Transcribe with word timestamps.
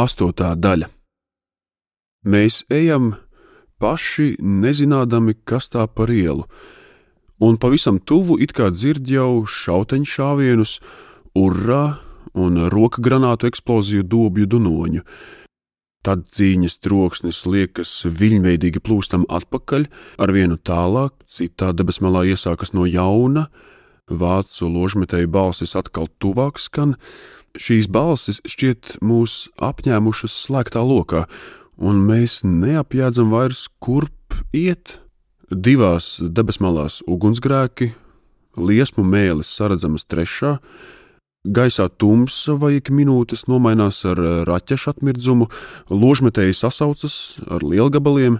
Astotā 0.00 0.54
daļa. 0.56 0.88
Mēs 2.24 2.62
ejam 2.72 3.14
paši 3.80 4.34
nezinādami, 4.40 5.34
kas 5.44 5.68
tā 5.72 5.86
par 5.88 6.12
ielu, 6.12 6.46
un 7.40 7.58
pavisam 7.60 7.98
tuvu 7.98 8.38
it 8.40 8.54
kā 8.56 8.70
dzird 8.72 9.08
jau 9.08 9.42
šauteņu 9.48 10.08
šāvienus, 10.14 10.78
urrā 11.36 12.00
un 12.34 12.68
roka 12.72 13.02
granātu 13.04 13.48
eksploziju 13.50 14.06
dobju 14.06 14.48
dunoņu. 14.54 15.04
Tad 16.00 16.28
cīņas 16.32 16.78
troksnis 16.80 17.42
liekas 17.44 17.90
viļņveidīgi 18.08 18.80
plūstam 18.80 19.26
atpakaļ, 19.28 19.84
ar 20.16 20.32
vienu 20.32 20.56
tālāk, 20.56 21.12
citā 21.28 21.74
debesmalā 21.76 22.24
iesākas 22.32 22.72
no 22.72 22.86
jauna, 22.88 23.50
vācu 24.08 24.70
ložmetēju 24.72 25.28
balsis 25.28 25.76
atkal 25.76 26.08
tuvāk 26.22 26.56
skan, 26.58 26.96
Šīs 27.58 27.88
balsis 27.90 28.38
šķiet 28.46 29.00
mūs 29.02 29.48
apņēmušas 29.58 30.34
slēgtā 30.46 30.84
lokā, 30.86 31.24
un 31.82 31.98
mēs 32.06 32.44
neapjēdzam 32.46 33.32
vairs, 33.34 33.66
kurp 33.82 34.36
iet. 34.54 35.00
Divās 35.50 36.20
debesmalās 36.22 37.00
ugunsgrēki, 37.10 37.88
liesmu 38.54 39.02
mēlis 39.02 39.50
saredzamas 39.50 40.06
trešā, 40.06 40.60
gaisā 41.42 41.88
tumsa 41.90 42.54
vai 42.54 42.76
ik 42.78 42.92
minūtes 42.94 43.48
nomainās 43.50 43.98
ar 44.06 44.20
raķešu 44.46 44.94
atmirdzumu, 44.94 45.50
ložmetēji 45.90 46.54
sasaucas 46.54 47.40
ar 47.50 47.66
lielgabaliem, 47.66 48.38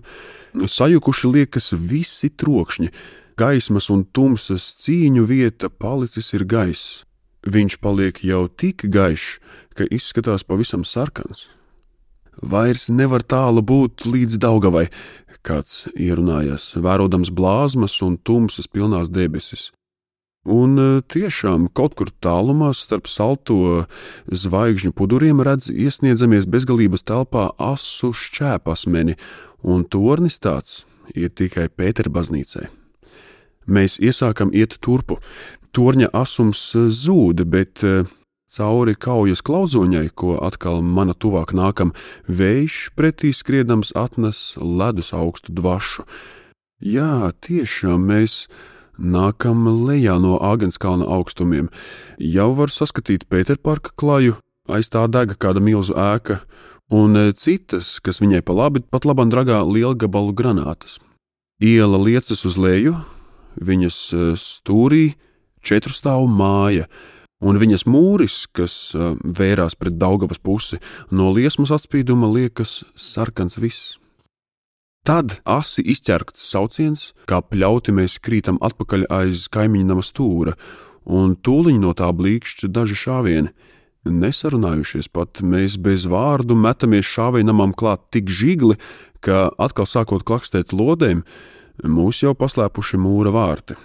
sajukuši 0.55 1.35
liekas 1.35 1.73
visi 1.75 2.31
trokšņi, 2.31 2.93
gaismas 3.35 3.91
un 3.91 4.07
tumsas 4.07 4.71
cīņu 4.85 5.27
vieta 5.27 5.67
palicis 5.67 6.31
ir 6.39 6.47
gaiss. 6.47 7.01
Viņš 7.47 7.79
paliek 7.81 8.21
jau 8.25 8.49
tik 8.49 8.85
gaišs, 8.93 9.41
ka 9.75 9.89
izskatās 9.89 10.45
pavisam 10.45 10.85
sarkans. 10.85 11.49
Vairs 12.41 12.89
nevar 12.89 13.25
tālu 13.25 13.63
būt 13.65 14.07
līdz 14.09 14.39
Daugavai, 14.41 14.89
kāds 15.45 15.89
ierunājās, 15.97 16.75
vērodams 16.77 17.33
blāzmas 17.33 17.97
un 18.05 18.17
tumsas 18.21 18.69
pilnās 18.69 19.09
debesis. 19.13 19.71
Un 20.49 20.79
e, 20.81 20.85
tiešām 21.05 21.69
kaut 21.77 21.99
kur 21.99 22.09
tālumā 22.25 22.73
starp 22.73 23.09
salto 23.13 23.85
zvaigžņu 24.25 24.95
puduriem 24.97 25.43
redz 25.45 25.69
iesniedzamies 25.69 26.49
bezgalības 26.49 27.05
telpā 27.05 27.51
asu 27.61 28.15
šķēpasmeni, 28.17 29.19
un 29.61 29.85
tornis 29.85 30.41
tāds 30.41 30.87
ir 31.13 31.29
tikai 31.37 31.69
Pēterbaznīcai. 31.69 32.71
Mēs 33.71 34.01
iesākam 34.03 34.51
iet 34.51 34.81
turpu, 34.83 35.21
torņa 35.77 36.11
asums 36.17 36.63
eh, 36.75 36.89
zūd, 36.91 37.45
bet 37.47 37.85
eh, 37.87 38.09
cauri 38.51 38.97
kaujas 38.99 39.45
klauzoņai, 39.47 40.09
ko 40.15 40.35
atkal 40.43 40.83
mana 40.83 41.15
tuvāk 41.15 41.55
nākam, 41.55 41.95
vējš 42.27 42.91
pretī 42.99 43.31
skriedams 43.37 43.95
atnes 43.95 44.59
ledus 44.59 45.13
augstu 45.15 45.55
dvašu. 45.55 46.07
Jā, 46.81 47.31
tiešām 47.45 48.09
mēs 48.09 48.47
nākam 48.99 49.67
lejā 49.87 50.17
no 50.21 50.39
Āgenskalna 50.41 51.07
augstumiem. 51.07 51.69
Jau 52.19 52.51
var 52.57 52.73
saskatīt 52.73 53.29
Pēterparka 53.31 53.95
klaju, 53.97 54.39
aiz 54.69 54.91
tā 54.91 55.07
dega 55.13 55.37
kāda 55.39 55.63
milzu 55.63 55.95
ēka, 55.95 56.41
un 56.91 57.15
eh, 57.17 57.31
citas, 57.39 57.99
kas 58.03 58.19
viņai 58.19 58.43
pa 58.43 58.57
labi, 58.57 58.83
pat 58.83 59.07
labam 59.07 59.31
dragā 59.31 59.63
lielgabalu 59.63 60.35
granātas. 60.35 60.99
Iela 61.61 62.01
liecas 62.01 62.43
uz 62.49 62.57
leju, 62.57 62.97
viņas 63.57 63.99
stūrī 64.39 65.15
četru 65.65 65.95
stāvu 65.95 66.29
māja, 66.31 66.87
un 67.41 67.59
viņas 67.61 67.87
mūris, 67.89 68.45
kas 68.53 68.75
uh, 68.97 69.15
vērās 69.25 69.77
pret 69.81 69.97
Daugavas 70.01 70.41
pusi, 70.43 70.81
no 71.11 71.31
liesmas 71.33 71.73
atspīduma 71.75 72.29
liekas 72.31 72.83
sarkans 72.97 73.59
viss. 73.61 73.97
Tad 75.07 75.39
asi 75.49 75.81
izķerkts 75.89 76.45
sauciens, 76.45 77.11
kā 77.25 77.41
pļauti 77.41 77.95
mēs 77.97 78.19
krītam 78.21 78.59
atpakaļ 78.61 79.07
aiz 79.09 79.47
kaimiņa 79.49 79.89
nama 79.89 80.05
stūra, 80.05 80.57
un 81.09 81.33
tūliņ 81.41 81.79
no 81.81 81.95
tā 81.97 82.11
blīkšķi 82.13 82.69
daži 82.69 82.99
šāvieni. 83.07 83.55
Nesarunājušies 84.05 85.09
pat, 85.13 85.41
mēs 85.45 85.77
bez 85.81 86.07
vārdu 86.09 86.57
metamies 86.57 87.09
šāvienamam 87.09 87.73
klāt 87.77 88.07
tik 88.13 88.29
žigli, 88.33 88.77
ka 89.25 89.49
atkal 89.61 89.89
sākot 89.89 90.25
klakstēt 90.25 90.73
lodēm, 90.77 91.25
mūs 91.85 92.23
jau 92.25 92.35
paslēpuši 92.37 93.01
mūra 93.01 93.33
vārti. 93.35 93.77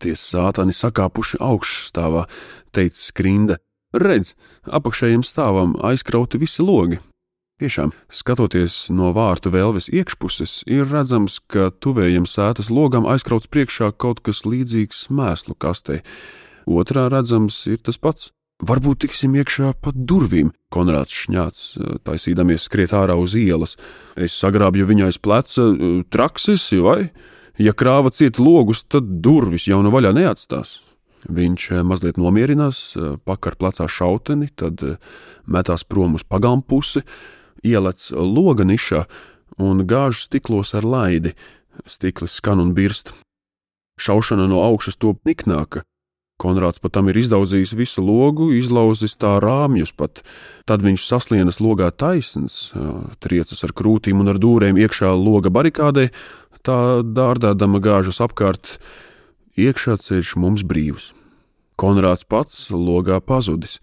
Tie 0.00 0.14
sātani 0.16 0.72
sakāpuši 0.72 1.40
augšstāvā, 1.44 2.24
teica 2.72 2.96
skrinda. 2.96 3.58
Redz, 3.92 4.34
apakšējiem 4.64 5.24
stāvam 5.26 5.74
aizkrauti 5.82 6.38
visi 6.40 6.62
logi. 6.62 7.00
Tiešām, 7.60 7.90
skatoties 8.08 8.86
no 8.88 9.10
vārtu 9.12 9.50
vēlves 9.52 9.90
iekšpuses, 9.92 10.62
ir 10.64 10.86
redzams, 10.88 11.42
ka 11.44 11.68
tuvējiem 11.68 12.24
sētas 12.24 12.70
logam 12.72 13.04
aizkrauts 13.04 13.50
priekšā 13.52 13.90
kaut 14.00 14.22
kas 14.24 14.46
līdzīgs 14.48 15.10
mēslu 15.12 15.58
kastei. 15.60 16.00
Otrā 16.64 17.10
redzams 17.12 17.66
ir 17.68 17.82
tas 17.84 18.00
pats. 18.00 18.30
Varbūt 18.64 19.02
tiksim 19.04 19.36
iekšā 19.40 19.74
pa 19.80 19.92
durvīm, 19.92 20.54
Konrāds 20.72 21.14
šņāts, 21.16 21.62
taisīdamies 22.04 22.64
skriet 22.68 22.92
ārā 22.96 23.16
uz 23.20 23.32
ielas. 23.36 23.76
Es 24.16 24.36
sagrābju 24.36 24.86
viņai 24.86 25.10
pleca, 25.20 25.64
traksis, 26.12 26.68
vai? 26.84 27.10
Ja 27.58 27.72
krāva 27.72 28.12
ciet 28.14 28.38
logus, 28.38 28.84
tad 28.84 29.08
durvis 29.24 29.66
jau 29.66 29.80
nu 29.82 29.90
vaļā 29.90 30.14
neatstās. 30.14 30.78
Viņš 31.28 31.66
eh, 31.70 31.82
mazliet 31.84 32.16
nomierinās, 32.16 32.78
eh, 32.96 33.16
pakar 33.24 33.56
plecā 33.60 33.88
šauteni, 33.88 34.48
tad 34.56 34.80
eh, 34.82 34.96
metās 35.46 35.84
prom 35.84 36.16
uz 36.16 36.24
pagalmu 36.24 36.64
pusi, 36.64 37.02
ielec 37.64 38.10
loga 38.16 38.64
nišā 38.64 39.04
un 39.60 39.84
gāž 39.84 40.24
stiklos 40.24 40.72
ar 40.74 40.86
laidi. 40.86 41.34
Stiklis 41.86 42.38
skan 42.40 42.60
un 42.60 42.72
birst. 42.74 43.12
Šaušana 44.00 44.48
no 44.48 44.64
augšas 44.64 44.96
top 44.96 45.20
niknāka. 45.28 45.84
Konrāds 46.40 46.80
pat 46.80 46.94
tam 46.96 47.10
ir 47.12 47.18
izdaudzījis 47.20 47.74
visu 47.76 48.00
logu, 48.00 48.48
izlauzis 48.56 49.12
tā 49.20 49.34
rāmjus 49.44 49.92
pat. 49.92 50.22
Tad 50.64 50.80
viņš 50.80 51.04
saslienas 51.04 51.60
logā 51.60 51.90
taisns, 51.92 52.72
triecas 53.20 53.60
ar 53.66 53.74
krūtīm 53.76 54.22
un 54.24 54.32
ar 54.32 54.40
dūrēm 54.40 54.80
iekšā 54.80 55.12
loga 55.20 55.52
barikādē, 55.52 56.08
tā 56.66 57.00
dārdādama 57.06 57.80
gāžas 57.82 58.20
apkārt, 58.24 58.78
iekšā 59.58 59.96
ceļš 60.00 60.36
mums 60.40 60.64
brīvs. 60.66 61.10
Konrāds 61.80 62.26
pats 62.28 62.68
logā 62.70 63.20
pazudis. 63.24 63.78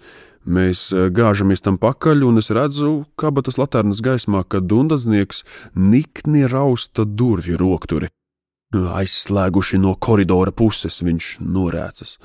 Mēs 0.47 0.87
eh, 0.95 1.09
gāžamies 1.11 1.63
tam 1.65 1.79
pakaļ, 1.81 2.23
un 2.29 2.39
es 2.39 2.51
redzu, 2.55 3.03
kabatas 3.19 3.57
laternas 3.59 3.99
gaismā, 4.03 4.45
ka 4.47 4.61
dundadznieks 4.63 5.43
nikni 5.75 6.45
rausta 6.47 7.03
durvju 7.03 7.59
rokturi. 7.59 8.11
Aizslēguši 8.71 9.79
no 9.79 9.95
koridora 9.99 10.53
puses, 10.55 11.01
viņš 11.03 11.37
norēcas. 11.43 12.17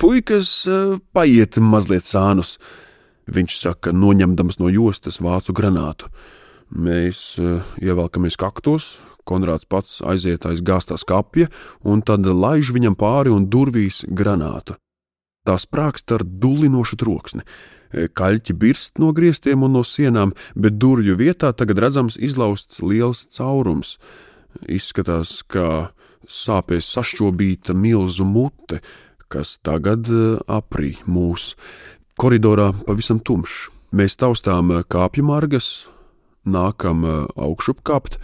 Puikas, 0.00 0.54
eh, 0.68 0.96
paiet 1.12 1.60
mazliet 1.60 2.08
sānus, 2.08 2.56
viņš 3.28 3.58
saka, 3.58 3.92
noņemdams 3.92 4.60
no 4.60 4.72
jostas 4.72 5.20
vācu 5.20 5.52
granātu. 5.56 6.08
Mēs 6.72 7.34
eh, 7.42 7.60
ievelkamies 7.84 8.40
kaktos, 8.40 8.94
Konrāds 9.30 9.68
pats 9.70 10.00
aiziet 10.02 10.46
aiz 10.50 10.62
gāztā 10.66 10.98
skapja, 10.98 11.46
un 11.86 12.02
tad 12.02 12.26
laiž 12.26 12.72
viņam 12.74 12.98
pāri 12.98 13.30
un 13.30 13.46
durvīs 13.46 14.02
granātu. 14.10 14.74
Tā 15.46 15.54
sprākst 15.56 16.10
ar 16.12 16.26
dulinošu 16.26 16.98
troksni. 17.00 17.46
Kaļķi 17.90 18.54
birst 18.54 19.00
no 19.02 19.10
griestiem 19.14 19.64
un 19.66 19.74
no 19.78 19.84
sienām, 19.86 20.34
bet 20.54 20.76
durvju 20.78 21.16
vietā 21.18 21.50
tagad 21.56 21.80
redzams 21.82 22.18
izlausts 22.20 22.82
liels 22.84 23.24
caurums. 23.34 23.96
Izskatās, 24.66 25.40
kā 25.46 25.90
sāpēs 26.30 26.90
sašķobīta 26.94 27.74
milzu 27.74 28.26
mute, 28.26 28.80
kas 29.30 29.56
tagad 29.62 30.10
eh, 30.10 30.38
aprī 30.50 30.96
mūs. 31.06 31.54
Koridorā 32.20 32.70
pavisam 32.86 33.20
tumšs. 33.22 33.70
Mēs 33.96 34.14
taustām 34.20 34.70
kāpju 34.86 35.24
margas, 35.26 35.70
nākam 36.46 37.06
eh, 37.06 37.16
augšupkāpt, 37.34 38.20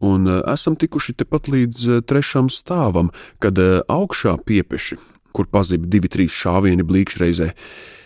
un 0.00 0.26
e, 0.28 0.40
esam 0.52 0.76
tikuši 0.80 1.14
tepat 1.22 1.48
līdz 1.52 1.86
e, 1.86 2.00
trešam 2.02 2.50
stāvam, 2.52 3.12
kad 3.38 3.58
e, 3.60 3.80
augšā 3.88 4.36
piepeši, 4.44 4.98
kur 5.36 5.48
pazib 5.52 5.86
divi, 5.92 6.10
trīs 6.10 6.34
šāvieni 6.34 6.86
blīkšreizē. 6.86 7.52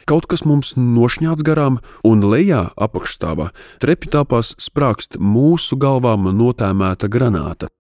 Kaut 0.05 0.27
kas 0.29 0.45
mums 0.45 0.75
nošņāts 0.77 1.45
garām, 1.47 1.79
un 2.05 2.27
lejā 2.29 2.67
apakšstāvā 2.77 3.49
trepi 3.81 4.11
tāpās 4.13 4.53
sprākst 4.61 5.17
mūsu 5.17 5.79
galvām 5.81 6.29
notēmēta 6.37 7.09
granāta. 7.09 7.71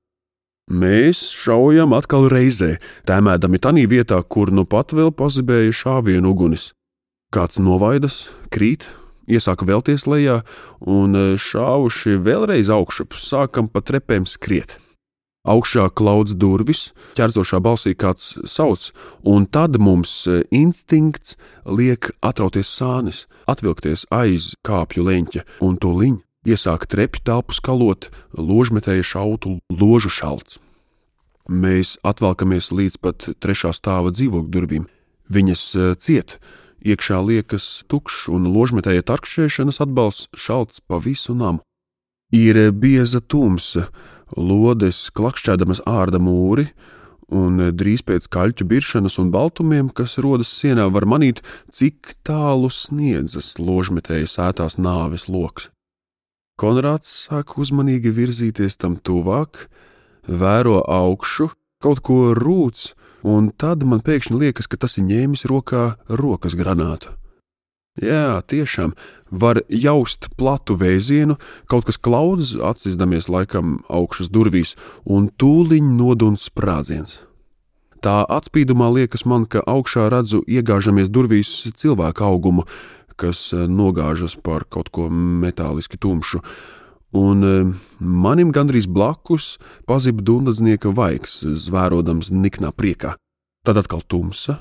Mēs 0.65 1.21
šaujam 1.29 1.93
atkal 1.93 2.31
reizē, 2.33 2.79
tēmēdami 3.05 3.61
tanī 3.61 3.85
vietā, 3.85 4.23
kur 4.25 4.49
nu 4.49 4.65
pat 4.65 4.97
vēl 4.97 5.13
pazibēja 5.13 5.75
šāvienu 5.77 6.33
ugunis. 6.33 6.71
Kāds 7.35 7.61
novaidas, 7.61 8.31
krīt, 8.49 8.87
iesāka 9.31 9.67
vēlties 9.69 10.07
lejā, 10.11 10.41
un 10.81 11.15
e, 11.17 11.25
šāvuši 11.41 12.19
vēlreiz 12.25 12.73
augšup, 12.73 13.17
sākam 13.19 13.69
pa 13.69 13.85
trepēm 13.85 14.29
skriet. 14.29 14.79
Augšā 15.45 15.91
klauds 15.93 16.33
durvis, 16.41 16.87
ķerzošā 17.19 17.61
balsī 17.61 17.93
kāds 17.93 18.33
sauc, 18.49 18.89
un 19.29 19.45
tad 19.45 19.77
mums 19.77 20.23
e, 20.25 20.41
instinkts 20.49 21.37
liek 21.69 22.15
atrauties 22.25 22.71
sānis, 22.73 23.27
atvilkties 23.45 24.07
aiz 24.09 24.55
kāpju 24.65 25.05
leņķa, 25.05 25.45
un 25.65 25.77
to 25.77 25.93
liņu 25.93 26.23
iesāk 26.49 26.87
trepju 26.89 27.25
telpu 27.25 27.57
skalot, 27.57 28.11
ložmetēja 28.37 29.05
šautu 29.05 29.59
ložu 29.73 30.13
šalts. 30.13 30.61
Mēs 31.45 31.99
atvelkamies 32.05 32.71
līdz 32.73 33.01
pat 33.05 33.29
trešā 33.45 33.75
stāva 33.77 34.13
dzīvokļu 34.15 34.53
durvīm. 34.53 34.87
Viņas 35.29 35.65
e, 35.77 35.89
ciet, 36.01 36.39
iekšā 36.85 37.21
liekas 37.25 37.85
tukšs, 37.91 38.29
un 38.35 38.49
ložmetēja 38.53 39.05
tarkšķēšanas 39.09 39.81
atbalsts 39.85 40.29
šalts 40.37 40.83
pa 40.85 41.01
visu 41.03 41.35
namu. 41.37 41.65
Ir 42.35 42.71
bieza 42.73 43.21
tumsa, 43.21 43.89
lodes 44.37 45.09
klakšķēdamas 45.15 45.85
ārda 45.89 46.21
mūri, 46.23 46.69
un 47.33 47.61
drīz 47.73 48.03
pēc 48.07 48.27
kaļķu 48.33 48.67
biršanas 48.69 49.19
un 49.23 49.31
baltumiem, 49.35 49.89
kas 49.89 50.19
rodas 50.23 50.51
sienā, 50.53 50.89
var 50.93 51.07
manīt, 51.09 51.41
cik 51.73 52.17
tālu 52.27 52.71
sniedzas 52.73 53.55
ložmetēja 53.59 54.29
sētās 54.31 54.77
nāves 54.79 55.29
lokus. 55.29 55.71
Konrāds 56.61 57.11
sāk 57.25 57.57
uzmanīgi 57.59 58.13
virzīties 58.15 58.77
tam 58.79 58.95
tuvāk, 59.03 59.67
vēro 60.29 60.85
augšu, 60.87 61.51
kaut 61.83 62.03
ko 62.07 62.35
rūc, 62.39 62.93
un 63.25 63.51
tad 63.57 63.83
man 63.89 64.05
pēkšņi 64.05 64.39
liekas, 64.39 64.69
ka 64.69 64.79
tas 64.81 64.99
ir 65.01 65.09
ņēmis 65.09 65.47
rokā 65.51 65.95
rokas 66.09 66.57
granātu. 66.59 67.17
Jā, 68.03 68.43
tiešām 68.51 68.97
var 69.31 69.61
jaust 69.71 70.27
platu 70.35 70.75
vēzienu, 70.75 71.37
kaut 71.71 71.87
kas 71.87 71.99
klaudz, 71.99 72.57
atsizdamies 72.59 73.31
laikam 73.31 73.79
augšas 73.87 74.33
durvīs, 74.35 74.75
un 75.07 75.29
tūliņ 75.31 75.93
noduns 75.95 76.49
sprādziens. 76.51 77.21
Tā 78.03 78.25
atspīdumā 78.27 78.91
liekas 78.99 79.23
man, 79.25 79.47
ka 79.47 79.63
augšā 79.63 80.09
redzu 80.13 80.43
iegāžamies 80.45 81.09
durvīs 81.09 81.53
cilvēku 81.79 82.27
augumu, 82.27 82.67
kas 83.17 83.53
nogāžas 83.55 84.35
par 84.43 84.67
kaut 84.67 84.91
ko 84.91 85.07
metāliski 85.09 85.97
tumšu, 85.97 86.43
un 87.15 87.47
eh, 87.47 87.73
manim 88.01 88.53
gandrīz 88.53 88.89
blakus 88.91 89.55
pazib 89.89 90.23
dundadznieka 90.27 90.93
vaigs, 90.95 91.43
zvērodams 91.43 92.33
niknā 92.35 92.75
priekā. 92.75 93.15
Tad 93.65 93.81
atkal 93.81 94.03
tumsa, 94.05 94.59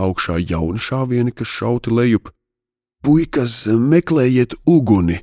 augšā 0.00 0.40
jauni 0.40 0.80
šāvieni, 0.82 1.34
kas 1.36 1.52
šauti 1.52 1.92
lejup, 1.94 2.32
Puikas, 3.02 3.64
meklējiet 3.66 4.54
uguni, 4.62 5.16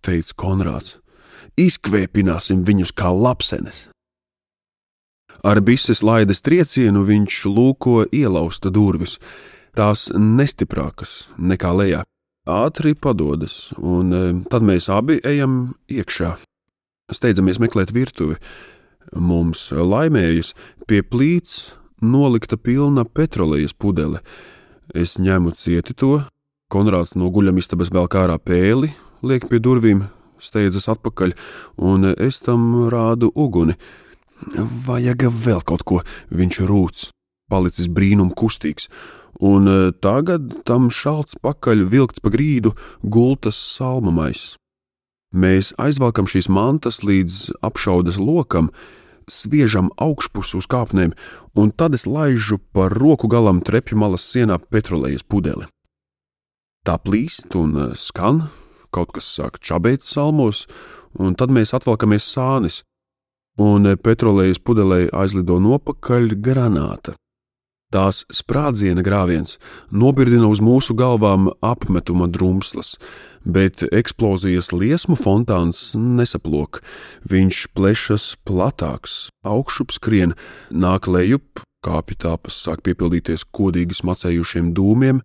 teica 0.00 0.32
Konrāds. 0.40 0.94
Izkvēpināsim 1.60 2.62
viņus 2.64 2.94
kā 2.96 3.10
lapsenes. 3.12 3.82
Ar 5.44 5.60
bises 5.60 6.00
laides 6.00 6.40
triecienu 6.40 7.02
viņš 7.04 7.42
lūko 7.44 8.06
ielausta 8.08 8.72
durvis, 8.72 9.18
tās 9.76 10.08
nestiprākas 10.16 11.28
nekā 11.36 11.74
lejā. 11.76 12.00
Ātri 12.48 12.94
padodas, 12.96 13.70
un 13.76 14.14
e, 14.16 14.22
tad 14.48 14.64
mēs 14.64 14.88
abi 14.92 15.18
ejam 15.26 15.74
iekšā. 15.92 16.36
Steidzamies 17.12 17.60
meklēt 17.60 17.92
virtuvi. 17.92 18.38
Mums 19.12 19.68
laimējas 19.74 20.54
pie 20.88 21.02
plīts 21.02 21.74
nolikta 22.00 22.56
pilna 22.56 23.04
petrolejas 23.04 23.74
pudele. 23.76 24.22
Es 24.94 25.18
ņemu 25.20 25.52
cieti 25.58 25.94
to, 25.94 26.20
Konrāds 26.70 27.16
no 27.18 27.26
guļamistabas 27.34 27.88
vēl 27.90 28.06
kā 28.06 28.28
ārā 28.28 28.36
pēli, 28.38 28.92
liek 29.26 29.48
pie 29.50 29.58
durvīm, 29.58 30.04
steidzas 30.38 30.86
atpakaļ, 30.92 31.32
un 31.82 32.12
es 32.12 32.38
tam 32.46 32.86
rādu 32.92 33.32
uguni. 33.34 33.74
Vajag 34.86 35.26
vēl 35.34 35.64
kaut 35.66 35.82
ko, 35.82 35.98
viņš 36.30 36.60
rūc, 36.70 37.08
palicis 37.50 37.90
brīnum 37.90 38.30
kustīgs, 38.36 38.88
un 39.40 39.68
tagad 40.04 40.62
tam 40.68 40.88
šalts 40.94 41.38
pakaļ 41.42 41.84
vilkts 41.90 42.22
pa 42.22 42.32
grīdu 42.32 42.74
gultas 43.02 43.58
salmamais. 43.58 44.54
Mēs 45.30 45.70
aizvelkam 45.78 46.26
šīs 46.26 46.48
mantas 46.50 47.04
līdz 47.06 47.62
apšaudas 47.62 48.16
lokam, 48.18 48.72
sviežam 49.30 49.92
augšpus 49.94 50.56
uz 50.58 50.66
kāpnēm, 50.66 51.14
un 51.54 51.70
tad 51.70 51.94
es 51.94 52.06
laižu 52.06 52.58
par 52.74 52.90
roku 52.90 53.30
galam 53.30 53.60
trepju 53.62 53.98
malas 53.98 54.26
sienā 54.26 54.58
petrolejas 54.58 55.22
pudeli. 55.22 55.70
Tā 56.82 56.96
plīst 56.98 57.54
un 57.54 57.76
eh, 57.76 57.94
skan, 57.94 58.48
kaut 58.90 59.12
kas 59.14 59.28
sāk 59.36 59.60
čabēt 59.62 60.02
salmos, 60.02 60.66
un 61.14 61.36
tad 61.38 61.52
mēs 61.54 61.74
atvelkamies 61.76 62.26
sānis, 62.26 62.82
un 63.60 63.86
eh, 63.86 63.96
petrolejas 63.96 64.58
pudelē 64.58 65.06
aizlido 65.12 65.60
nopakaļ 65.62 66.34
granāta. 66.42 67.14
Tās 67.90 68.22
sprādziena 68.30 69.02
grāviens 69.02 69.56
nobirdina 69.90 70.46
uz 70.46 70.60
mūsu 70.62 70.94
galvām 70.94 71.48
apmetuma 71.58 72.28
drumslas, 72.30 72.94
bet 73.42 73.82
eksplozijas 73.90 74.70
liesmu 74.70 75.18
fontāns 75.18 75.90
nesaplok. 75.98 76.84
Viņš 77.26 77.64
plešas 77.74 78.28
platāks, 78.46 79.26
augšup 79.42 79.90
skrien, 79.96 80.36
nāk 80.70 81.10
lejup, 81.10 81.64
kāpju 81.82 82.20
tāpas 82.26 82.62
sāk 82.62 82.86
piepildīties 82.86 83.42
kodīgi 83.50 83.98
smacējušiem 83.98 84.70
dūmiem, 84.76 85.24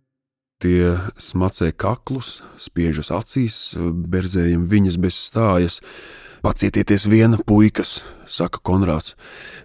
Tie 0.64 0.96
smacē 1.20 1.74
kaklus, 1.76 2.40
spiežas 2.64 3.10
acīs, 3.12 3.76
berzējam 3.76 4.64
viņas 4.72 4.98
bez 5.04 5.18
stājas. 5.20 5.82
Pacietieties 6.46 7.08
viena, 7.10 7.40
puikas, 7.42 8.04
saka 8.30 8.60
Konrāds. 8.62 9.16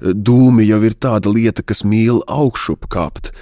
Dūmi 0.01 0.65
jau 0.65 0.79
ir 0.89 0.95
tāda 0.97 1.29
lieta, 1.29 1.61
kas 1.61 1.83
mīl 1.85 2.23
augšup 2.25 2.87
kāpt. 2.89 3.35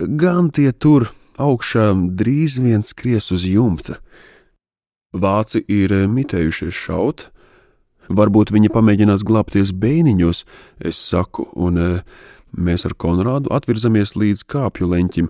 Gan 0.00 0.48
tie 0.48 0.70
tur 0.72 1.10
augšā 1.36 1.90
drīz 2.16 2.56
vien 2.56 2.80
skries 2.80 3.28
uz 3.36 3.44
jumta. 3.44 3.98
Vāci 5.12 5.60
ir 5.68 5.92
mitējušies 6.08 6.72
šaut, 6.72 7.26
varbūt 8.08 8.54
viņi 8.56 8.72
pamēģinās 8.72 9.26
glābties 9.28 9.76
beiniņos, 9.76 10.46
es 10.80 10.96
saku, 10.96 11.50
un 11.52 12.00
Mēs 12.56 12.86
ar 12.88 12.94
Konrādu 12.96 13.50
atvirzamies 13.52 14.14
līdz 14.16 14.46
kāpju 14.48 14.86
leņķim, 14.88 15.26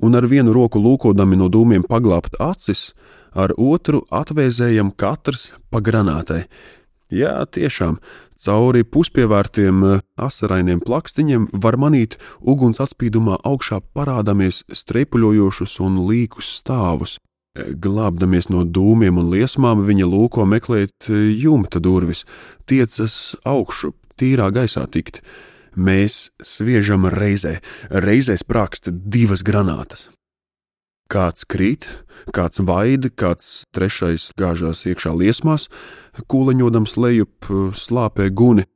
un 0.00 0.16
ar 0.16 0.24
vienu 0.30 0.54
roku 0.56 0.80
lūkodami 0.80 1.36
no 1.36 1.50
dūmiem 1.52 1.82
paglābt 1.84 2.38
acis, 2.40 2.94
ar 3.36 3.52
otru 3.58 4.06
atvēzējam 4.08 4.94
katrs 4.96 5.50
pa 5.68 5.82
granātai. 5.84 6.46
Jā, 7.10 7.40
tiešām, 7.50 7.98
cauri 8.38 8.84
puspievērtiem 8.86 9.82
eh, 9.86 10.02
asarainiem 10.14 10.82
plakstiņiem 10.84 11.48
var 11.64 11.78
manīt 11.80 12.16
uguns 12.40 12.78
atspīdumā 12.82 13.40
augšā 13.46 13.80
parādāmies 13.96 14.62
streipuļojošus 14.70 15.80
un 15.82 16.04
līkus 16.06 16.52
stāvus. 16.60 17.18
Glābdamies 17.58 18.46
no 18.54 18.62
dūmiem 18.62 19.18
un 19.18 19.32
liesmām, 19.32 19.82
viņa 19.88 20.06
lūko 20.06 20.46
meklēt 20.46 21.10
eh, 21.10 21.32
jumta 21.34 21.82
durvis, 21.82 22.22
tiecas 22.70 23.34
augšu, 23.42 23.92
tīrā 24.14 24.52
gaisā 24.54 24.86
tikt 24.86 25.24
mēs 25.74 26.30
sviežam 26.42 27.06
reizē, 27.10 27.58
reizē 27.90 28.38
sprākst 28.38 28.90
divas 28.90 29.44
granātas. 29.46 30.08
Kāds 31.10 31.42
krīt, 31.50 31.88
kāds 32.30 32.62
vaida, 32.62 33.10
kāds 33.10 33.64
trešais 33.74 34.28
gāžās 34.38 34.84
iekšā 34.86 35.10
liesmās, 35.18 35.66
kūleņodams 36.30 36.94
lejup 37.02 37.48
slāpē 37.74 38.28
guni. 38.30 38.68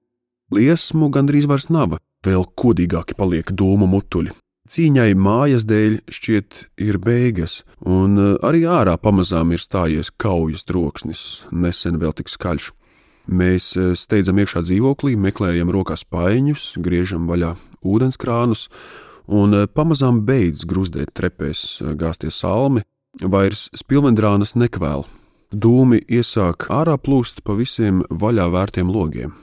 Liesmu 0.54 1.12
gandrīz 1.14 1.46
vairs 1.46 1.68
nav, 1.70 1.98
vēl 2.26 2.48
kodīgāki 2.58 3.14
paliek 3.18 3.54
dūmu 3.54 3.86
mutuļi. 3.90 4.34
Cīņai 4.64 5.10
mājas 5.14 5.66
dēļ 5.68 5.98
šķiet 6.08 6.62
ir 6.80 6.98
beigas, 6.98 7.60
un 7.84 8.16
arī 8.40 8.64
ārā 8.66 8.96
pamazām 8.98 9.52
ir 9.52 9.60
stājies 9.60 10.08
kaujas 10.10 10.64
troksnis, 10.64 11.44
nesen 11.52 12.00
vēl 12.00 12.16
tik 12.16 12.32
skaļš. 12.32 12.72
Mēs 13.24 13.70
eh, 13.78 13.92
steidzam 13.96 14.40
iekšā 14.42 14.64
dzīvoklī, 14.66 15.14
meklējam 15.16 15.70
rokās 15.72 16.04
paiņus, 16.04 16.74
griežam 16.84 17.28
vaļā 17.30 17.54
ūdenskrānus, 17.84 18.66
un 19.26 19.54
eh, 19.54 19.66
pamazām 19.66 20.22
beidz 20.26 20.64
gruzdēt 20.68 21.14
trepēs, 21.16 21.82
eh, 21.82 21.94
gāzties 21.98 22.40
salmi, 22.42 22.84
vairs 23.20 23.68
spilvendrānas 23.76 24.54
nekvēl. 24.58 25.06
Dūmi 25.54 26.00
iesāk 26.10 26.66
ārā 26.72 26.96
plūst 26.98 27.44
pa 27.44 27.54
visiem 27.54 28.02
vaļā 28.10 28.48
vērtiem 28.50 28.90
logiem. 28.90 29.34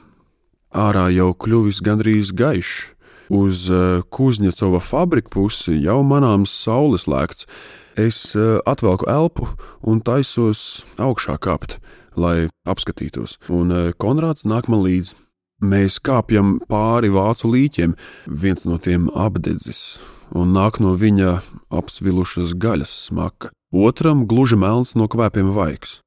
Ārā 0.75 1.07
jau 1.13 1.31
kļuvis 1.33 1.79
gandrīz 1.83 2.31
gaišs, 2.35 2.91
uz 3.31 3.67
Kuzņecova 4.11 4.81
fabriku 4.83 5.31
pusi 5.31 5.77
jau 5.79 6.01
manāms 6.03 6.51
saules 6.51 7.07
lēkts. 7.07 7.47
Es 7.95 8.35
atvelku 8.67 9.07
elpu 9.07 9.47
un 9.87 9.99
taisos 10.03 10.83
augšā 10.99 11.37
kāpt 11.39 11.79
lai 12.15 12.49
apskatītos, 12.67 13.37
un 13.51 13.71
eh, 13.71 13.91
Konrāds 13.97 14.45
nāk 14.47 14.69
man 14.71 14.83
līdzi. 14.85 15.15
Mēs 15.61 15.99
kāpjam 16.01 16.55
pāri 16.65 17.11
vācu 17.13 17.51
līķiem, 17.53 17.93
viens 18.25 18.65
no 18.65 18.79
tiem 18.81 19.11
apdedzis, 19.13 19.99
un 20.33 20.55
nāk 20.57 20.79
no 20.81 20.95
viņa 20.97 21.35
apsvilušas 21.69 22.55
gaļas 22.57 22.93
smaka, 23.07 23.51
otram 23.69 24.25
gluži 24.25 24.57
melns 24.57 24.95
no 24.97 25.05
kvēpiem 25.05 25.53
vaigs. 25.53 25.99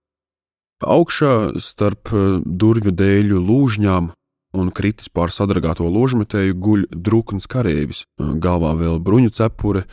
Augšā 0.83 1.55
starp 1.63 2.11
eh, 2.11 2.43
durvju 2.45 2.93
dēļu 2.93 3.41
lūžņām 3.41 4.11
un 4.55 4.71
kritis 4.75 5.11
pār 5.11 5.33
sadragāto 5.35 5.87
ložmetēju 5.91 6.59
guļ 6.59 6.85
drukns 6.91 7.49
kareivis, 7.51 8.05
galvā 8.19 8.75
vēl 8.79 9.01
bruņu 9.03 9.35
cepure, 9.35 9.85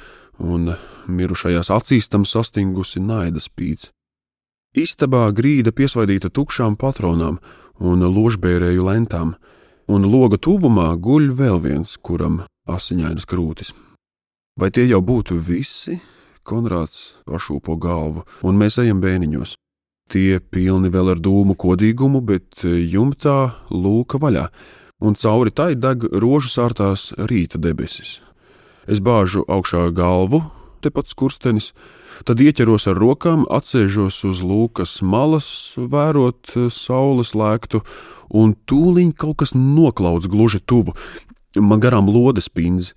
un 0.41 0.73
mirušajās 1.05 1.69
acīs 1.73 2.09
tam 2.09 2.25
sastingusi 2.25 3.01
naida 3.01 3.41
spīdz. 3.41 3.89
Istabā 4.77 5.25
grīda 5.35 5.73
piesvaidīta 5.75 6.31
tukšām 6.31 6.77
patronām 6.79 7.41
un 7.81 8.05
ložbērēju 8.05 8.85
lentām, 8.85 9.35
un 9.89 10.05
loga 10.07 10.37
tuvumā 10.37 10.91
guļ 11.01 11.31
vēl 11.35 11.59
viens, 11.63 11.97
kuram 11.97 12.43
asiņainas 12.69 13.27
krūtis. 13.27 13.73
Vai 14.59 14.69
tie 14.69 14.85
jau 14.85 15.01
būtu 15.01 15.39
visi? 15.41 15.97
Konrāds 16.45 17.17
pašūpo 17.29 17.77
galvu, 17.81 18.25
un 18.45 18.57
mēs 18.57 18.79
ejam 18.81 19.01
bēniņos. 19.01 19.55
Tie 20.11 20.41
pilni 20.41 20.89
vēl 20.91 21.13
ar 21.13 21.21
dūmu 21.23 21.55
kodīgumu, 21.55 22.19
bet 22.25 22.63
jumtā 22.65 23.53
lūka 23.71 24.19
vaļā, 24.19 24.49
un 25.01 25.15
cauri 25.15 25.53
tai 25.55 25.75
deg 25.79 26.03
rožu 26.11 26.51
sārtās 26.51 27.11
rīta 27.29 27.61
debesis. 27.61 28.19
Es 28.89 28.99
bāžu 28.99 29.45
augšā 29.47 29.87
galvu, 29.95 30.41
tepat 30.81 31.07
skurstenis, 31.07 31.71
tad 32.27 32.41
ieķeros 32.43 32.87
ar 32.91 32.99
rokām, 32.99 33.45
atsēžos 33.49 34.21
uz 34.29 34.41
lūkas 34.45 34.99
malas, 35.01 35.49
vērot 35.77 36.53
saules 36.73 37.33
lēktu, 37.37 37.81
un 38.31 38.55
tūliņ 38.67 39.11
kaut 39.17 39.41
kas 39.41 39.55
noklauds 39.57 40.29
gluži 40.31 40.61
tuvu. 40.63 40.95
Man 41.59 41.81
garām 41.83 42.07
lodes 42.07 42.47
pindz, 42.49 42.93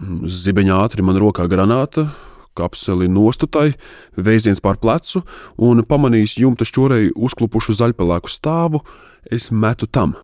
zibeņā 0.00 0.82
ātri 0.84 1.04
man 1.06 1.18
rokā 1.20 1.46
granāta, 1.48 2.10
kapseli 2.54 3.08
nostutai, 3.10 3.74
vēziens 4.16 4.62
pār 4.62 4.78
plecu 4.82 5.24
un 5.58 5.82
pamanījis 5.86 6.38
jumta 6.42 6.66
šķurēji 6.68 7.14
uzklupušu 7.16 7.74
zaļpelēku 7.80 8.30
stāvu, 8.30 8.82
es 9.30 9.50
metu 9.50 9.88
tam. 9.90 10.16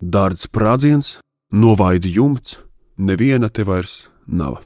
Dārds 0.00 0.46
sprādziens, 0.48 1.18
novaidi 1.52 2.12
jumts, 2.16 2.58
neviena 2.96 3.48
te 3.48 3.64
vairs 3.68 4.08
nav. 4.26 4.60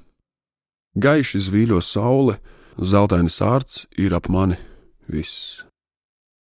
Gaiši 0.94 1.40
zvīļo 1.42 1.80
saule, 1.82 2.38
zeltains 2.78 3.40
ārts 3.42 3.84
ir 3.98 4.14
ap 4.14 4.28
mani 4.28 4.58
viss. 5.08 5.64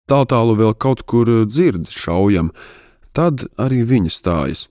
Tālu 0.09 0.27
tālu 0.29 0.57
vēl 0.57 0.75
kaut 0.75 1.05
kur 1.05 1.29
dzird 1.45 1.91
šaujam, 1.93 2.51
tad 3.13 3.45
arī 3.61 3.83
viņa 3.85 4.13
stājas, 4.13 4.69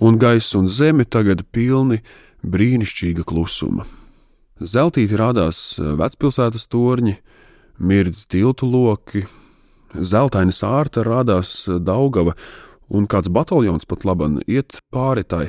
un 0.00 0.16
gaiss 0.16 0.56
un 0.56 0.68
zeme 0.68 1.04
tagad 1.04 1.44
pilni 1.52 2.00
brīnišķīga 2.40 3.26
klusuma. 3.28 3.84
Zeltīti 4.60 5.16
rādās 5.16 5.78
eh, 5.78 5.92
vecpilsētas 5.96 6.66
torņi, 6.72 7.16
mirdz 7.80 8.26
tiltu 8.28 8.68
loki, 8.68 9.24
zeltaini 9.94 10.52
sārta 10.52 11.04
rādās 11.04 11.68
eh, 11.68 11.78
Daugava, 11.80 12.36
un 12.88 13.06
kāds 13.06 13.32
bataljons 13.32 13.88
pat 13.88 14.04
laban 14.04 14.40
iet 14.46 14.80
pāri 14.92 15.24
tai. 15.24 15.46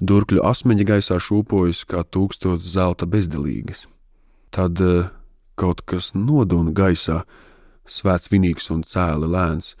Durkļu 0.00 0.42
asmeņi 0.46 0.86
gaisā 0.88 1.18
šūpojas 1.20 1.84
kā 1.88 2.02
tūkstots 2.06 2.66
zelta 2.74 3.06
bezdelīgas. 3.06 3.86
Tad 4.50 4.80
uh, 4.82 5.06
kaut 5.54 5.84
kas 5.86 6.10
noduna 6.18 6.72
gaisā, 6.74 7.22
svēts 7.86 8.30
vinīgs 8.32 8.70
un 8.74 8.82
cēli 8.82 9.28
lēns, 9.30 9.76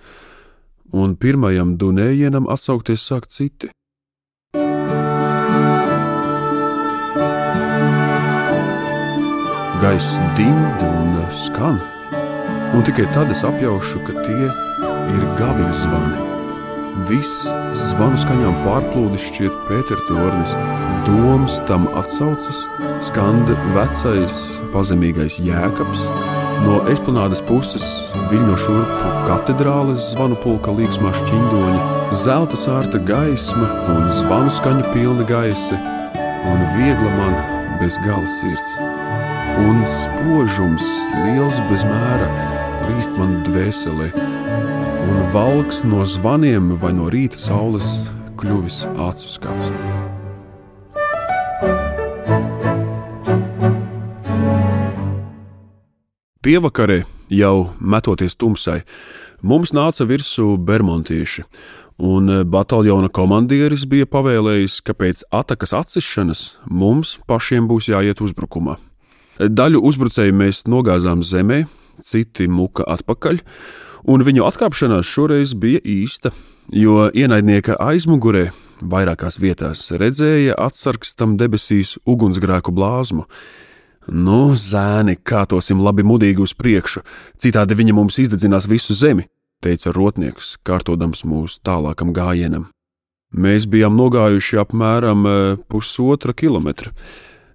un 0.94 1.16
pirmajam 1.18 1.74
dunējienam 1.80 2.46
atsaukties 2.50 3.02
sāk 3.02 3.26
citi. 3.34 3.72
Gaiss 9.80 10.18
dimd 10.38 10.82
un 10.86 11.14
skan, 11.46 11.78
un 12.76 12.84
tikai 12.86 13.08
tad 13.14 13.32
es 13.34 13.46
apjaušu, 13.48 14.04
ka 14.06 14.26
tie 14.26 14.50
ir 14.50 15.30
gavīgi 15.40 15.78
zvani. 15.82 16.29
Viss 17.10 17.42
zvanu 17.74 18.18
skaņām 18.22 18.60
pārplūdis 18.62 19.24
šķiet 19.32 19.54
Pētertornis, 19.66 20.52
domas 21.08 21.56
tam 21.66 21.88
atsaucas, 21.98 22.60
skanda 23.02 23.56
vecais 23.74 24.36
pazemīgais 24.70 25.40
jēkabs, 25.42 26.04
no 26.62 26.76
esplanādes 26.92 27.42
puses 27.48 27.82
viļņo 28.30 28.58
šurpu 28.62 29.10
katedrāles 29.26 30.12
zvanu 30.12 30.38
pulka 30.44 30.70
līksmā 30.76 31.10
šķindoņi, 31.16 31.82
zelta 32.20 32.60
sārta 32.62 33.02
gaisma 33.10 33.72
un 33.96 34.06
zvanu 34.20 34.54
skaņa 34.60 34.94
pilni 34.94 35.26
gaisi, 35.26 35.82
un 36.46 36.66
viegla 36.76 37.10
man 37.16 37.34
bez 37.82 37.98
gala 38.06 38.36
sirds. 38.38 38.76
Un 39.66 39.82
spožums 39.98 40.86
liels 41.24 41.58
bez 41.72 41.82
mēra 41.90 42.30
līst 42.86 43.18
man 43.18 43.40
dvēselē, 43.50 44.12
un 45.08 45.18
valks 45.32 45.82
no 45.84 46.04
zvaniem 46.04 46.74
vai 46.80 46.92
no 46.96 47.08
rīta 47.12 47.38
saules 47.38 47.86
kļuvis 48.40 48.84
acu 48.96 49.28
skats. 49.30 49.70
Pievakarē, 56.40 57.02
jau 57.28 57.70
metoties 57.80 58.32
tumsai, 58.40 58.80
mums 59.44 59.74
nāca 59.76 60.06
virsū 60.08 60.54
bermontieši, 60.56 61.44
un 62.00 62.30
bataljona 62.48 63.10
komandieris 63.12 63.84
bija 63.84 64.08
pavēlējis, 64.08 64.78
ka 64.80 64.96
pēc 64.96 65.26
atakas 65.28 65.76
atsišanas 65.76 66.40
mums 66.64 67.18
pašiem 67.28 67.68
būs 67.68 67.90
jāiet 67.92 68.24
uzbrukumā. 68.24 68.78
Daļu 69.40 69.84
uzbrucēju 69.84 70.34
mēs 70.36 70.64
nogāzām 70.68 71.20
zemē, 71.24 71.62
citi 72.08 72.48
muka 72.48 72.88
atpakaļ, 72.88 73.40
un 74.04 74.24
viņu 74.26 74.46
atkāpšanās 74.48 75.08
šoreiz 75.08 75.54
bija 75.58 75.80
īsta, 75.84 76.32
jo 76.72 77.08
ienaidnieka 77.12 77.78
aizmugurē 77.80 78.50
vairākās 78.80 79.40
vietās 79.40 79.88
redzēja 79.92 80.56
atsargstam 80.58 81.36
debesīs 81.40 81.96
ugunsgrēku 82.08 82.72
blāzmu. 82.72 83.26
Nu, 84.10 84.56
zēni, 84.56 85.18
kā 85.20 85.44
tosim 85.46 85.82
labi 85.84 86.02
mudīgi 86.06 86.40
uz 86.42 86.54
priekšu, 86.56 87.04
citādi 87.38 87.76
viņi 87.76 87.94
mums 87.94 88.16
izdedzinās 88.18 88.66
visu 88.70 88.96
zemi, 88.96 89.28
teica 89.62 89.92
rotnieks, 89.92 90.56
kārtodams 90.64 91.22
mūsu 91.28 91.60
tālākam 91.66 92.14
gājienam. 92.16 92.70
Mēs 93.30 93.68
bijām 93.70 93.94
nogājuši 93.94 94.58
apmēram 94.64 95.26
eh, 95.28 95.58
pusotra 95.70 96.34
kilometra 96.34 96.90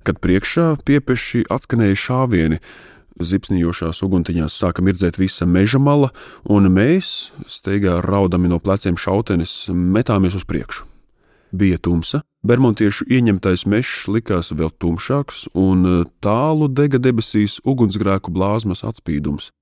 kad 0.05 0.21
priekšā 0.21 0.75
piepeši 0.85 1.45
atskanēja 1.51 1.97
šāvieni. 2.05 2.61
Zipsnijošās 3.22 4.01
uguntiņās 4.03 4.57
sāka 4.60 4.84
mirdzēt 4.84 5.19
visa 5.19 5.48
meža 5.48 5.79
mala, 5.79 6.12
un 6.43 6.67
mēs, 6.72 7.31
steigā 7.48 8.01
raudami 8.03 8.51
no 8.51 8.60
pleciem 8.60 8.98
šautenes, 9.00 9.65
metāmies 9.72 10.36
uz 10.36 10.43
priekšu. 10.43 10.84
Bija 11.55 11.77
tumsa, 11.79 12.25
bermontiešu 12.43 13.07
ieņemtais 13.07 13.63
mežs 13.72 14.07
likās 14.12 14.51
vēl 14.51 14.74
tumšāks, 14.81 15.48
un 15.55 16.05
tālu 16.19 16.67
dega 16.67 17.00
debesīs 17.00 17.62
ugunsgrēku 17.63 18.34
blāzmas 18.36 18.84
atspīdums. 18.84 19.53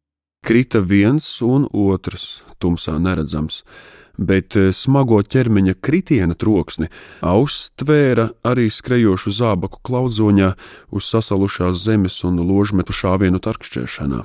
Krita 0.43 0.81
viens 0.81 1.27
un 1.45 1.69
otrs, 1.69 2.41
tumsā 2.59 2.97
neredzams, 2.99 3.61
bet 4.17 4.55
eh, 4.55 4.71
smago 4.73 5.21
ķermeņa 5.23 5.75
kritiena 5.81 6.37
troksni 6.37 6.89
austvēra 7.21 8.29
arī 8.45 8.69
skrejošu 8.71 9.33
zābaku 9.33 9.81
klaudzoņā 9.85 10.53
uz 10.93 11.09
sasalušās 11.09 11.81
zemes 11.85 12.19
un 12.27 12.39
ložmetu 12.43 12.93
šāvienu 12.93 13.41
tarkšķēšanā. 13.43 14.23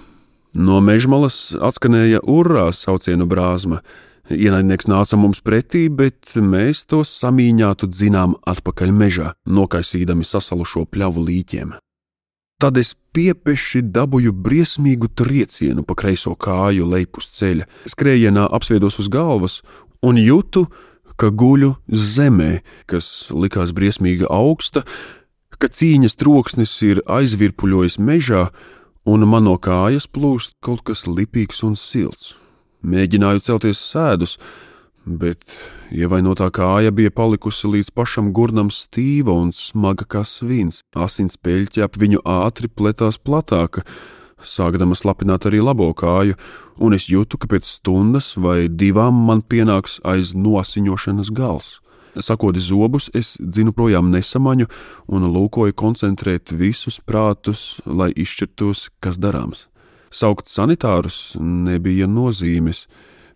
No 0.59 0.80
mežmalas 0.80 1.52
atskanēja 1.54 2.23
urrā 2.25 2.71
saucienu 2.73 3.28
brāzma. 3.28 3.83
Ienaidnieks 4.28 4.88
nāca 4.88 5.16
mums 5.16 5.40
pretī, 5.40 5.87
bet 5.88 6.35
mēs 6.37 6.85
to 6.88 7.00
samīņātu 7.07 7.88
dzinām 7.88 8.37
atpakaļ 8.49 8.92
mežā, 8.92 9.33
nokaisīdami 9.49 10.26
sasalušo 10.28 10.85
pļavu 10.92 11.25
līķiem. 11.30 11.76
Tad 12.58 12.74
es 12.74 12.88
piepeši 13.14 13.84
dabūju 13.94 14.32
briesmīgu 14.34 15.06
triecienu 15.14 15.84
pa 15.86 15.94
kreiso 15.94 16.32
kāju 16.34 16.88
lejpus 16.90 17.28
ceļa, 17.36 17.68
skrējienā 17.86 18.48
apsviedos 18.50 18.98
uz 18.98 19.06
galvas 19.14 19.60
un 20.02 20.18
jūtu, 20.18 20.64
ka 21.14 21.30
guļu 21.30 21.76
zemē, 21.86 22.64
kas 22.90 23.28
likās 23.30 23.70
briesmīgi 23.74 24.26
augsta, 24.26 24.82
ka 25.54 25.70
cīņas 25.70 26.18
troksnis 26.18 26.74
ir 26.82 26.98
aizvirpuļojis 27.06 28.00
mežā, 28.02 28.48
un 29.06 29.22
man 29.30 29.46
no 29.46 29.54
kājas 29.54 30.10
plūst 30.10 30.56
kaut 30.58 30.82
kas 30.90 31.06
lipīgs 31.06 31.62
un 31.62 31.78
silts. 31.78 32.34
Mēģināju 32.82 33.46
celties 33.46 33.84
sēdus, 33.86 34.34
bet 35.08 35.44
ievainotā 35.94 36.50
kāja 36.54 36.92
bija 36.94 37.10
palikusi 37.14 37.70
līdz 37.72 37.90
pašam 37.96 38.30
gurnam 38.36 38.68
stīva 38.74 39.32
un 39.32 39.50
smaga 39.56 40.04
kā 40.04 40.24
svins. 40.28 40.82
Asins 40.94 41.40
peļķi 41.40 41.84
ap 41.86 41.96
viņu 41.96 42.22
ātri 42.28 42.68
pletās 42.68 43.18
platāka, 43.18 43.84
sākdama 44.38 44.96
slapināt 44.98 45.48
arī 45.48 45.62
labo 45.64 45.90
kāju, 45.96 46.36
un 46.78 46.94
es 46.94 47.08
jūtu, 47.10 47.40
ka 47.40 47.50
pēc 47.50 47.66
stundas 47.66 48.34
vai 48.36 48.68
divām 48.68 49.24
man 49.26 49.42
pienāks 49.42 49.98
aiz 50.04 50.34
nosiņošanas 50.36 51.32
gals. 51.34 51.78
Sakot 52.18 52.56
zobus, 52.58 53.08
es 53.14 53.36
dzinu 53.38 53.72
projām 53.76 54.10
nesamaņu 54.10 54.66
un 55.14 55.26
lūkoju 55.30 55.74
koncentrēt 55.78 56.50
visus 56.50 56.98
prātus, 56.98 57.78
lai 57.86 58.10
izšķirtos, 58.10 58.88
kas 59.02 59.20
darāms. 59.22 59.68
Saukt 60.10 60.48
sanitārus 60.48 61.36
nebija 61.38 62.08
nozīmes, 62.08 62.86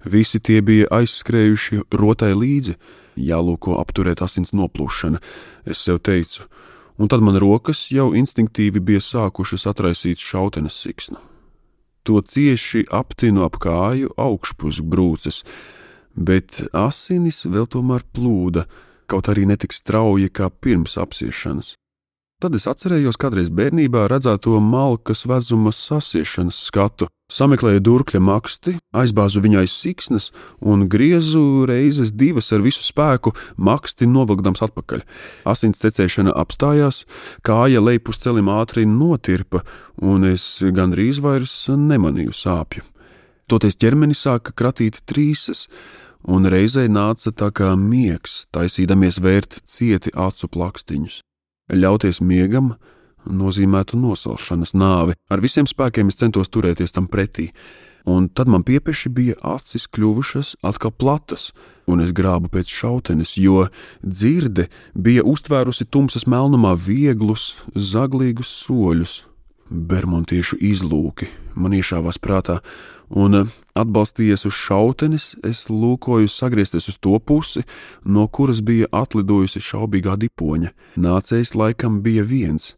Visi 0.05 0.41
tie 0.43 0.61
bija 0.63 0.89
aizskrējuši 0.91 1.85
rotai 1.95 2.33
līdzi, 2.35 2.75
jālūko 3.17 3.77
apturēt 3.81 4.23
asins 4.25 4.55
noplūšana, 4.57 5.21
es 5.69 5.83
sev 5.85 6.01
teicu, 6.03 6.49
un 6.99 7.11
tad 7.13 7.23
man 7.23 7.39
rokas 7.39 7.87
jau 7.95 8.11
instinktīvi 8.19 8.83
bija 8.83 9.03
sākušas 9.03 9.69
atraisīt 9.71 10.23
šautenes 10.23 10.81
siksnu. 10.85 11.21
To 12.03 12.19
cieši 12.19 12.89
aptinu 12.91 13.45
ap 13.47 13.61
kāju 13.63 14.11
augšpus 14.19 14.81
brūces, 14.83 15.45
bet 16.19 16.65
asinis 16.75 17.45
vēl 17.47 17.69
tomēr 17.71 18.03
plūda, 18.03 18.67
kaut 19.07 19.31
arī 19.31 19.47
netik 19.47 19.75
strauji 19.77 20.33
kā 20.35 20.51
pirms 20.51 20.99
apsiešanas. 20.99 21.77
Tad 22.43 22.57
es 22.59 22.65
atcerējos 22.67 23.15
kādreiz 23.23 23.53
bērnībā 23.55 24.09
redzēto 24.11 24.57
malkas 24.59 25.21
vezuma 25.31 25.71
sasiešanas 25.71 26.57
skatu, 26.67 27.07
sameklēju 27.31 27.85
durkļa 27.87 28.19
maksti, 28.19 28.75
aizbāzu 28.99 29.45
viņai 29.45 29.63
siksnas 29.71 30.27
un 30.59 30.89
griezu 30.91 31.63
reizes 31.71 32.11
divas 32.11 32.51
ar 32.51 32.67
visu 32.67 32.83
spēku, 32.83 33.31
maksti 33.55 34.11
novilkdams 34.11 34.65
atpakaļ. 34.67 35.07
Asins 35.55 35.79
tecēšana 35.87 36.35
apstājās, 36.43 37.05
kāja 37.47 37.79
lejpus 37.79 38.19
celim 38.27 38.51
ātri 38.51 38.89
notirpa, 38.91 39.63
un 40.03 40.27
es 40.35 40.51
gandrīz 40.67 41.23
vairs 41.23 41.57
nemanīju 41.71 42.35
sāpju. 42.35 42.83
Toties 43.47 43.79
ķermenis 43.79 44.27
sāka 44.27 44.51
kratīt 44.51 45.05
trīses, 45.07 45.69
un 46.27 46.51
reizē 46.51 46.91
nāca 46.91 47.31
tā 47.31 47.55
kā 47.55 47.77
miegs, 47.79 48.49
taisīdamies 48.51 49.23
vērt 49.23 49.63
cieti 49.63 50.11
acu 50.11 50.51
plakstiņus. 50.51 51.23
Ļauties 51.71 52.19
miegam 52.25 52.75
nozīmētu 53.23 53.99
nosalšanas 54.01 54.75
nāvi. 54.75 55.15
Ar 55.31 55.43
visiem 55.43 55.69
spēkiem 55.69 56.11
es 56.11 56.19
centos 56.19 56.51
turēties 56.51 56.95
tam 56.95 57.07
pretī, 57.11 57.53
un 58.09 58.27
tad 58.29 58.51
man 58.51 58.65
piepeši 58.67 59.13
bija 59.15 59.39
acis 59.55 59.87
kļuvušas 59.87 60.57
atkal 60.67 60.91
platas, 60.91 61.53
un 61.87 62.03
es 62.03 62.11
grābu 62.11 62.51
pēc 62.51 62.71
šautenes, 62.71 63.37
jo 63.39 63.69
dzirde 64.03 64.69
bija 64.95 65.23
uztvērusi 65.23 65.87
tumsas 65.87 66.27
melnumā 66.27 66.75
vieglus, 66.75 67.53
zaglīgus 67.75 68.51
soļus. 68.65 69.21
Bermontiešu 69.73 70.59
izlūki 70.61 71.31
man 71.57 71.73
iešāvās 71.77 72.19
prātā, 72.21 72.59
un 73.09 73.37
eh, 73.41 73.53
atbalstījies 73.79 74.47
uz 74.49 74.57
šautenes, 74.57 75.27
es 75.45 75.67
lūkoju 75.73 76.31
sagriezties 76.31 76.91
uz 76.93 76.99
to 77.01 77.19
pusi, 77.19 77.65
no 78.05 78.27
kuras 78.29 78.63
bija 78.65 78.91
atlidojusi 78.93 79.63
šaubīgā 79.65 80.19
dipoņa. 80.21 80.73
Nācējs 81.01 81.55
laikam 81.57 82.03
bija 82.05 82.25
viens. 82.25 82.75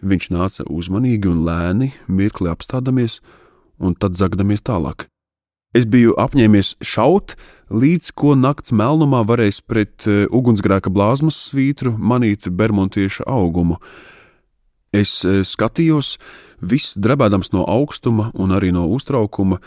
Viņš 0.00 0.30
nāca 0.32 0.66
uzmanīgi 0.68 1.28
un 1.30 1.44
lēni, 1.46 1.92
mirkli 2.08 2.50
apstādamies, 2.52 3.20
un 3.80 3.96
tad 3.96 4.16
zagdamies 4.16 4.64
tālāk. 4.64 5.08
Es 5.76 5.84
biju 5.84 6.14
apņēmies 6.16 6.76
šaut, 6.84 7.34
līdz 7.68 8.12
ko 8.16 8.36
nakts 8.38 8.72
melnumā 8.72 9.24
varēs 9.28 9.60
pret 9.60 10.08
eh, 10.08 10.24
ugunsgrēka 10.32 10.92
blāzmas 10.92 11.38
svītru 11.50 11.96
manīt 12.00 12.48
bermontieša 12.48 13.28
augumu. 13.28 13.80
Es 14.96 15.18
e, 15.26 15.42
skatījos, 15.44 16.14
viss 16.64 16.96
drebēdams 16.96 17.52
no 17.52 17.66
augstuma 17.68 18.30
un 18.38 18.54
arī 18.56 18.70
no 18.72 18.86
uztraukuma, 18.94 19.58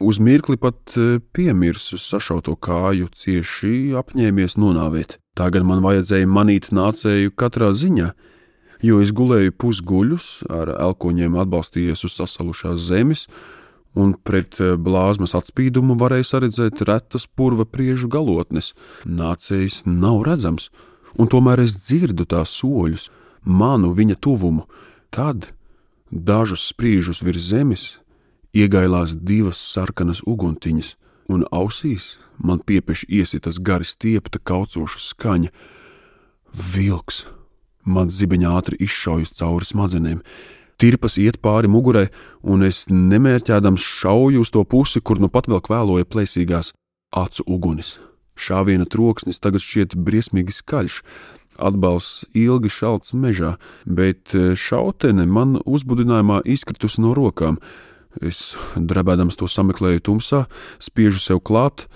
uz 0.00 0.20
mirkli 0.22 0.56
pat 0.60 0.94
e, 0.96 1.18
piemirsu 1.34 1.98
sašauto 2.00 2.56
kāju, 2.56 3.10
cieši 3.12 3.92
apņēmies 4.00 4.56
nonāvēt. 4.60 5.18
Tagad 5.38 5.66
man 5.68 5.84
vajadzēja 5.84 6.30
manīt 6.30 6.70
nācēju 6.74 7.34
katrā 7.38 7.72
ziņā, 7.76 8.08
jo 8.86 9.02
es 9.04 9.12
gulēju 9.12 9.54
pusguļus, 9.60 10.30
ar 10.48 10.72
elkoņiem 10.78 11.36
atbalstījies 11.44 12.06
uz 12.08 12.16
sasalušās 12.22 12.80
zemes, 12.88 13.26
un 13.98 14.14
pret 14.16 14.56
e, 14.62 14.72
blāzmas 14.78 15.36
atspīdumu 15.36 15.98
varēja 16.00 16.32
saredzēt 16.32 16.86
retas 16.88 17.28
purva 17.28 17.68
priežu 17.68 18.08
galotnes. 18.08 18.72
Nācējs 19.04 19.82
nav 19.90 20.22
redzams, 20.30 20.70
un 21.18 21.28
tomēr 21.28 21.66
es 21.66 21.76
dzirdu 21.82 22.28
tās 22.30 22.56
soļus 22.56 23.10
manu 23.44 23.92
viņa 23.94 24.18
tuvumu, 24.20 24.66
tad 25.10 25.52
dažus 26.10 26.68
sprīžus 26.72 27.22
virs 27.24 27.50
zemes 27.50 27.84
iegailās 28.56 29.14
divas 29.14 29.60
sarkanas 29.60 30.22
uguntiņas, 30.26 30.94
un 31.28 31.44
ausīs 31.52 32.16
man 32.38 32.60
piepieši 32.64 33.08
iesitas 33.20 33.58
gari 33.60 33.84
stiepta 33.84 34.38
kaucoša 34.38 35.02
skaņa. 35.10 35.50
Vilks! 36.54 37.26
Man 37.88 38.10
zibeņā 38.12 38.52
ātri 38.58 38.76
izšaujas 38.84 39.32
cauri 39.38 39.64
smadzenēm, 39.64 40.20
tirpas 40.76 41.16
iet 41.16 41.38
pāri 41.40 41.70
mugurai, 41.72 42.08
un 42.42 42.66
es 42.66 42.84
nemērķēdams 42.90 43.80
šauju 43.80 44.44
uz 44.44 44.52
to 44.52 44.64
pusi, 44.64 45.00
kur 45.00 45.20
nu 45.22 45.32
pat 45.32 45.48
vēl 45.48 45.62
kvēloja 45.64 46.08
plēsīgās 46.08 46.74
acu 47.16 47.46
ugunis. 47.48 47.96
Šāviena 48.38 48.86
troksnis 48.86 49.42
tagad 49.42 49.64
šķiet 49.64 49.96
briesmīgi 49.98 50.54
skaļš, 50.54 51.02
atbalsts 51.58 52.24
ilgi 52.38 52.70
šalts 52.70 53.14
mežā, 53.18 53.56
bet 53.84 54.34
e, 54.34 54.52
šautene 54.54 55.26
man 55.26 55.58
uzbudinājumā 55.66 56.44
izkritusi 56.46 57.02
no 57.02 57.14
rokām. 57.18 57.58
Es 58.24 58.56
drebēdams 58.74 59.36
to 59.38 59.48
sameklēju 59.50 60.04
tumsā, 60.06 60.44
spiežu 60.82 61.20
sev 61.22 61.42
klāt, 61.44 61.86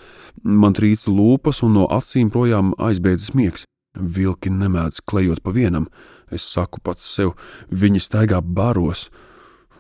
man 0.43 0.75
trīca 0.77 1.11
lūpas 1.11 1.63
un 1.67 1.79
no 1.79 1.87
acīm 1.91 2.31
projām 2.35 2.75
aizbēdzas 2.79 3.35
miegs. 3.39 3.67
Vilki 3.95 4.51
nemēdz 4.53 5.03
klejot 5.07 5.43
pa 5.45 5.53
vienam, 5.53 5.89
es 6.33 6.47
saku 6.49 6.81
pats 6.81 7.05
sev, 7.05 7.35
viņi 7.69 8.01
staigā 8.01 8.41
baros, 8.41 9.11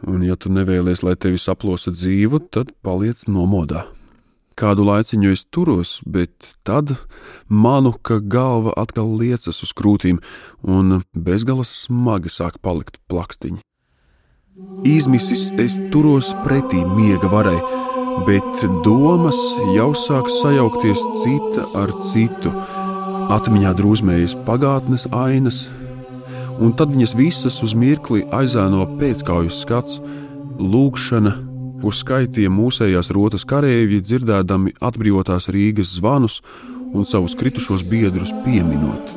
un 0.04 0.24
ja 0.26 0.36
tu 0.36 0.52
nevēlies, 0.52 1.02
lai 1.06 1.16
tevi 1.16 1.40
saplosa 1.40 1.94
dzīve, 1.94 2.42
tad 2.52 2.74
paliec 2.84 3.24
nomodā. 3.26 3.86
Kādu 4.58 4.84
laiciņu 4.84 5.32
es 5.32 5.44
turos, 5.48 6.00
bet 6.04 6.54
tad 6.66 6.92
manu, 7.48 7.94
ka 7.96 8.20
galva 8.20 8.74
atkal 8.76 9.08
liecas 9.16 9.62
uz 9.64 9.72
krūtīm, 9.72 10.20
un 10.62 11.00
bezgalas 11.16 11.72
smagi 11.86 12.32
sāk 12.32 12.58
palikt 12.60 13.00
plakstiņi. 13.08 13.62
Izmisis 14.84 15.48
es 15.56 15.78
turos 15.92 16.32
pretī 16.44 16.82
miega 16.84 17.30
varai, 17.32 17.56
bet 18.28 18.64
domas 18.84 19.38
jau 19.72 19.92
sāk 19.96 20.28
sajaukties 20.28 21.00
cita 21.22 21.64
ar 21.80 21.94
citu. 22.10 22.52
Atmiņā 23.32 23.72
drūzmējas 23.78 24.34
pagātnes 24.44 25.06
ainas, 25.16 25.62
un 26.60 26.76
tad 26.76 26.92
viņas 26.92 27.16
visas 27.16 27.56
uz 27.64 27.72
mirkli 27.72 28.26
aizēno 28.28 28.84
pēckaujas 29.00 29.62
skats, 29.64 30.02
lūkšana 30.60 31.51
kur 31.82 31.94
skaitīja 31.94 32.50
mūsējās 32.52 33.10
rotas 33.14 33.44
kareivji, 33.48 34.02
dzirdēdami 34.06 34.76
atbrīvotās 34.80 35.50
Rīgas 35.52 35.96
zvanus 35.98 36.40
un 36.92 37.06
savus 37.08 37.34
kritušos 37.38 37.84
biedrus 37.90 38.32
pieminot. 38.46 39.10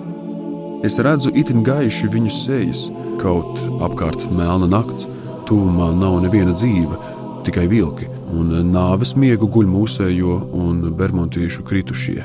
Es 0.85 0.97
redzu 1.01 1.31
itin 1.33 1.63
gaiši 1.65 2.09
viņu 2.13 2.31
sejas, 2.33 2.87
kaut 3.21 3.59
apkārt 3.85 4.27
melna 4.35 4.67
nakts, 4.69 5.07
tūmā 5.49 5.91
nav 5.97 6.19
neviena 6.25 6.53
dzīve, 6.57 6.97
tikai 7.45 7.65
vilki, 7.69 8.09
un 8.33 8.53
nāves 8.73 9.15
miegu 9.17 9.49
guļ 9.49 9.69
mūsējo 9.69 10.39
un 10.57 10.81
bermontīšu 10.97 11.65
kritušie. 11.65 12.23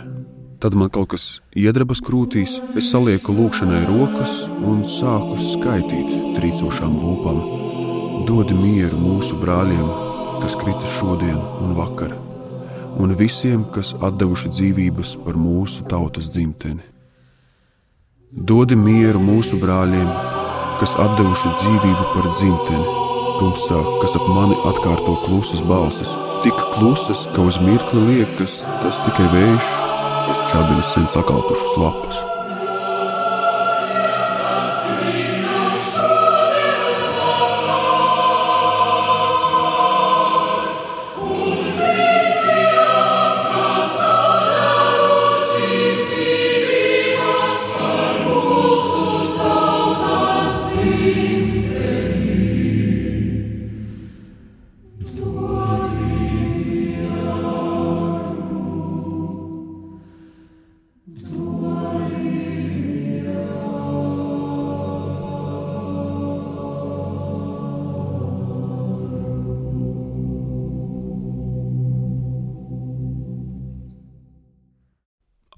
Tad 0.60 0.76
man 0.76 0.90
kaut 0.92 1.14
kas 1.14 1.24
iedrebas 1.56 2.02
krūtīs, 2.04 2.58
es 2.76 2.90
salieku 2.92 3.32
lūkšanai 3.32 3.80
rokas 3.88 4.42
un 4.60 4.82
sāku 4.84 5.38
skaitīt 5.40 6.36
trīcošām 6.36 6.98
lūpām. 7.00 7.40
Dod 8.28 8.52
mieru 8.52 9.00
mūsu 9.00 9.38
brāļiem, 9.40 10.09
kas 10.40 10.56
krita 10.60 10.92
šodien 10.96 11.38
un 11.60 11.74
vakar, 11.78 12.14
un 13.00 13.14
visiem, 13.16 13.64
kas 13.74 13.92
devuši 13.94 14.50
dzīvības 14.52 15.16
par 15.24 15.36
mūsu 15.38 15.84
tautas 15.90 16.30
dzimteni. 16.32 16.82
Dodi 18.30 18.76
mieru 18.78 19.20
mūsu 19.22 19.58
brāļiem, 19.60 20.08
kas 20.80 20.94
devuši 21.18 21.54
dzīvību 21.60 22.08
par 22.14 22.30
dzimteni, 22.38 22.96
tumsā, 23.40 23.82
kas 24.02 24.16
ap 24.20 24.26
mani 24.30 24.58
atkārto 24.70 25.18
klusas 25.26 25.62
balsis, 25.68 26.16
tik 26.46 26.64
klusas, 26.76 27.26
ka 27.34 27.44
uz 27.50 27.60
mirkli 27.64 28.06
liekas 28.08 28.60
tas 28.84 29.04
tikai 29.06 29.28
vējš, 29.34 29.70
kas 30.30 30.44
čabina 30.52 30.90
sen 30.94 31.08
sakaltušas 31.10 31.80
lapas. 31.80 32.29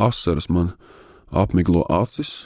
Asaras 0.09 0.49
man 0.49 0.73
apmiglo 1.31 1.85
acis, 1.89 2.43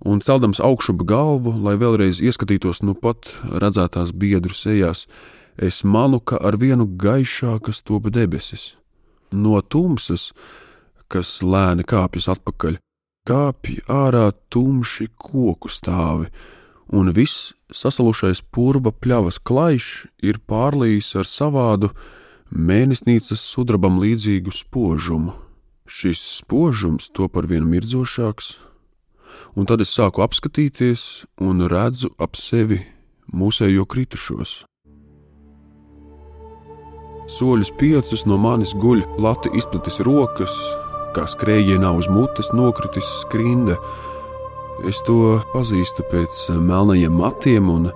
un 0.00 0.20
celdams 0.24 0.60
augšu 0.64 0.96
galvu, 1.04 1.52
lai 1.64 1.76
vēlreiz 1.80 2.22
ieskatītos 2.24 2.82
nu 2.86 2.94
pat 2.96 3.28
redzētās 3.44 4.14
biedru 4.16 4.54
sejās, 4.56 5.06
es 5.60 5.82
manu, 5.84 6.20
ka 6.20 6.40
ar 6.40 6.56
vienu 6.56 6.86
gaišākas 6.88 7.82
top 7.84 8.08
debesis. 8.14 8.74
No 9.30 9.60
tumsas, 9.60 10.30
kas 11.12 11.40
lēni 11.42 11.84
kāpjas 11.84 12.30
atpakaļ, 12.32 12.78
kāpj 13.28 13.82
ārā 13.90 14.30
tumši 14.50 15.10
koku 15.20 15.68
stāvi, 15.70 16.30
un 16.90 17.12
viss 17.14 17.52
sasalušais 17.70 18.42
purva 18.50 18.90
pļavas 18.90 19.38
klajš 19.38 19.90
ir 20.26 20.40
pārlījis 20.50 21.12
ar 21.20 21.28
savādu 21.28 21.92
mēnesnīcas 22.50 23.44
sudrabam 23.52 24.00
līdzīgu 24.02 24.54
spožumu. 24.54 25.36
Šis 25.90 26.20
spožums 26.38 27.08
to 27.10 27.26
par 27.26 27.48
vienu 27.50 27.66
mirdzošāks, 27.66 28.52
un 29.58 29.66
tad 29.66 29.82
es 29.82 29.90
sāku 29.90 30.22
apskatīties 30.22 31.00
un 31.42 31.64
redzu 31.66 32.12
ap 32.14 32.38
sevi 32.38 32.78
mūsējo 33.34 33.88
kritušos. 33.90 34.52
Soļus 37.30 37.72
piecus 37.80 38.22
no 38.30 38.38
manis 38.38 38.70
guļ 38.78 39.02
plati 39.16 39.50
izplatis 39.58 39.98
rokas, 40.06 40.54
kā 41.16 41.26
skrējienā 41.26 41.90
uz 41.98 42.06
mutes 42.06 42.52
nokritis 42.54 43.10
skrinda. 43.24 43.74
Es 44.86 45.02
to 45.08 45.40
pazīstu 45.50 46.06
pēc 46.12 46.44
melnajiem 46.54 47.18
matiem 47.18 47.66
un 47.70 47.90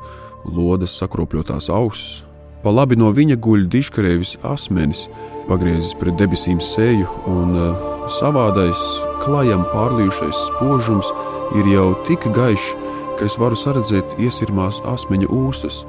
lodes 0.51 0.99
sakropļotās 0.99 1.71
auss. 1.71 2.25
Pa 2.67 2.75
labi 2.75 2.99
no 2.99 3.13
viņa 3.15 3.39
guļ 3.39 3.69
diškarēvis 3.71 4.41
asmenis, 4.51 5.07
pagriezis 5.49 5.95
pret 6.01 6.17
debesīm 6.21 6.61
seju, 6.63 7.09
un 7.31 7.57
uh, 7.57 7.91
savādais, 8.19 8.81
klajam 9.25 9.65
pārlījušais 9.73 10.47
spožums 10.51 11.11
ir 11.59 11.69
jau 11.73 11.93
tik 12.09 12.27
gaišs, 12.35 12.73
ka 13.19 13.29
es 13.29 13.37
varu 13.39 13.57
saredzēt 13.59 14.17
iesirmās 14.21 14.81
asmeņa 14.91 15.29
ūsas, 15.33 15.85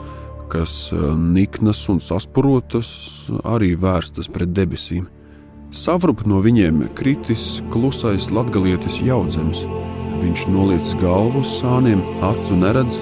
kas 0.52 0.91
eh, 0.94 1.02
niknas 1.18 1.82
un 1.89 2.00
sasprotas, 2.04 2.89
arī 3.44 3.74
vērstas 3.80 4.30
pret 4.32 4.54
debesīm. 4.56 5.08
Savrup 5.76 6.24
no 6.30 6.39
viņiem 6.44 6.86
kritis 6.96 7.60
klusais 7.74 8.30
latgalietis 8.32 9.02
jaudzems. 9.04 9.65
Viņš 10.22 10.46
noliec 10.54 10.94
galvu 11.02 11.41
uz 11.44 11.58
sāniem, 11.60 12.00
acu 12.24 12.60
neredz, 12.62 13.00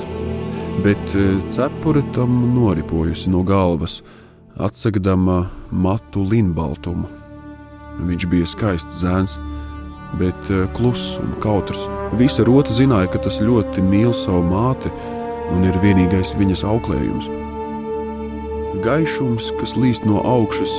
bet 0.86 1.18
eh, 1.20 1.38
cepure 1.54 2.06
tam 2.16 2.40
noripojusi 2.56 3.32
no 3.34 3.44
galvas, 3.48 4.02
atsegdama 4.58 5.46
matu 5.72 6.24
linbaltumu. 6.30 7.08
Viņš 8.04 8.26
bija 8.30 8.50
skaists 8.50 9.02
zēns, 9.02 9.36
bet 10.20 10.50
eh, 10.50 10.66
kluss 10.78 11.18
un 11.22 11.34
kautrs. 11.44 11.80
Visa 12.18 12.46
rota 12.46 12.74
zināja, 12.74 13.10
ka 13.14 13.24
tas 13.26 13.40
ļoti 13.42 13.82
mīl 13.86 14.14
savu 14.14 14.44
māti 14.46 14.92
un 15.54 15.66
ir 15.68 15.78
vienīgais 15.82 16.36
viņas 16.38 16.66
auklējums. 16.70 17.30
Gaišums, 18.84 19.52
kas 19.60 19.76
līst 19.78 20.06
no 20.10 20.22
augšas, 20.26 20.72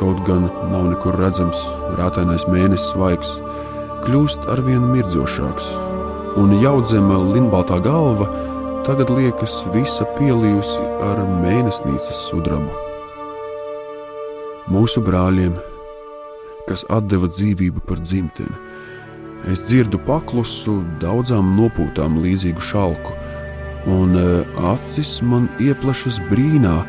kaut 0.00 0.22
gan 0.26 0.46
nav 0.70 0.90
nekur 0.90 1.18
redzams, 1.18 1.58
rātainais 1.98 2.46
mēnesis 2.50 2.92
svaigs, 2.92 3.30
kļūst 4.06 4.46
arvien 4.52 4.84
mirdzošāks, 4.92 5.70
un 6.38 6.54
jaudzema 6.62 7.18
linbaltā 7.34 7.80
galva 7.82 8.28
tagad 8.86 9.10
liekas 9.10 9.60
visa 9.74 10.06
pielījusi 10.16 10.82
ar 11.10 11.24
mēnesnīcas 11.42 12.26
sudrabu. 12.30 12.70
Mūsu 14.70 15.02
brāļiem, 15.06 15.58
kas 16.66 16.86
deva 17.10 17.28
dzīvību 17.30 17.82
par 17.86 18.00
dzimteni, 18.02 18.56
Es 19.46 19.60
dzirdu 19.62 20.00
paklusu, 20.02 20.80
daudzām 20.98 21.52
nopūtām 21.54 22.16
līdzīgu 22.24 22.62
šalku, 22.66 23.12
un 23.92 24.16
e, 24.18 24.24
acis 24.72 25.20
man 25.22 25.46
ieplešas 25.62 26.18
brīnā, 26.30 26.80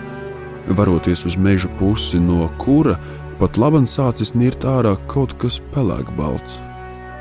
varoties 0.80 1.22
uz 1.30 1.36
meža 1.38 1.70
pusi, 1.78 2.18
no 2.18 2.48
kura 2.58 2.96
pat 3.38 3.60
labam 3.62 3.86
sācis 3.86 4.34
nirt 4.34 4.66
ārā 4.66 4.96
kaut 5.12 5.36
kas 5.38 5.60
pelēkbalts. 5.76 6.58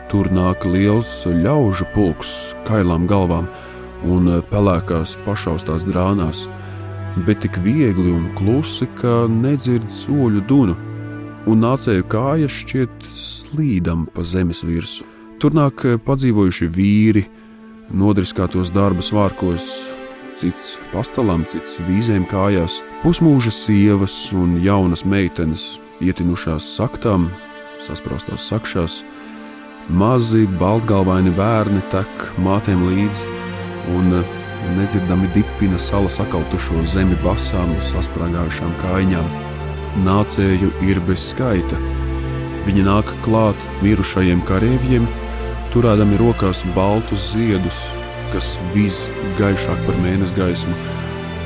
Tur 0.09 0.31
nāk 0.33 0.65
liels 0.65 1.11
ļaužu 1.27 1.85
pulks, 1.93 2.33
kailām 2.65 3.05
galvām 3.11 3.51
un 4.05 4.29
pelēkās 4.51 5.17
pašaustās 5.25 5.87
drānās, 5.89 6.45
bet 7.27 7.41
tik 7.45 7.59
viegli 7.65 8.13
un 8.13 8.29
klusi, 8.37 8.89
ka 9.01 9.25
nedzird 9.31 9.89
soļu 9.93 10.43
dunu, 10.49 10.77
un 11.47 11.63
nācēju 11.63 12.07
kājas 12.11 12.53
šķiet 12.63 13.11
slīdam 13.17 14.07
pa 14.13 14.25
zemes 14.27 14.63
virsmu. 14.67 15.07
Tur 15.41 15.53
nāk 15.57 15.83
padzīvojuši 16.05 16.69
vīri, 16.73 17.27
nodriskātos 17.93 18.73
darba 18.73 19.05
svārkos, 19.05 19.65
cits 20.41 20.77
pastāvām, 20.93 21.45
cits 21.49 21.77
vīzēm 21.87 22.25
kājās, 22.31 22.81
pusmūža 23.05 23.53
sievas 23.53 24.15
un 24.37 24.57
jaunas 24.65 25.05
meitenes, 25.05 25.77
ietinušās 26.01 26.73
saktām, 26.77 27.29
sasprāstās 27.85 28.49
sakšās, 28.51 29.01
mazi 29.89 30.47
baltgalvaini 30.59 31.33
bērni 31.37 31.85
tek 31.93 32.31
mātēm 32.43 32.89
līdzi 32.91 33.36
un 33.95 34.19
eh, 34.19 34.33
nedzirdami 34.77 35.29
dipina 35.35 35.79
sala 35.79 36.11
sakautušo 36.11 36.83
zemi 36.91 37.19
basām, 37.25 37.75
sasprāgājušām 37.91 38.75
kājām. 38.83 39.29
Nācēju 40.07 40.73
ir 40.85 41.01
bez 41.07 41.31
skaita. 41.31 41.79
Viņi 42.67 42.83
nāk 42.89 43.13
klāt 43.25 43.69
mirušajiem 43.85 44.43
kareiviem, 44.49 45.07
turēdami 45.75 46.19
rokās 46.21 46.65
baltus 46.75 47.31
ziedus, 47.33 47.79
kas 48.33 48.57
viz 48.75 49.07
gaišāk 49.39 49.87
par 49.87 49.99
mēnesi 50.03 50.35
gaismu, 50.37 50.75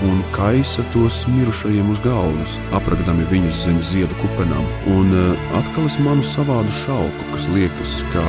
un 0.09 0.23
kaisa 0.33 0.85
tos 0.95 1.21
mirušajiem 1.29 1.91
uz 1.93 2.01
galvas, 2.05 2.57
aprakdami 2.77 3.27
viņus 3.31 3.65
zem 3.67 3.83
ziedu 3.85 4.17
kupenām, 4.23 4.65
un 4.95 5.13
uh, 5.13 5.51
atkal 5.61 5.89
es 5.91 5.99
manu 6.01 6.25
savādu 6.25 6.73
šauku, 6.81 7.29
kas 7.35 7.49
liekas 7.53 7.99
kā 8.15 8.25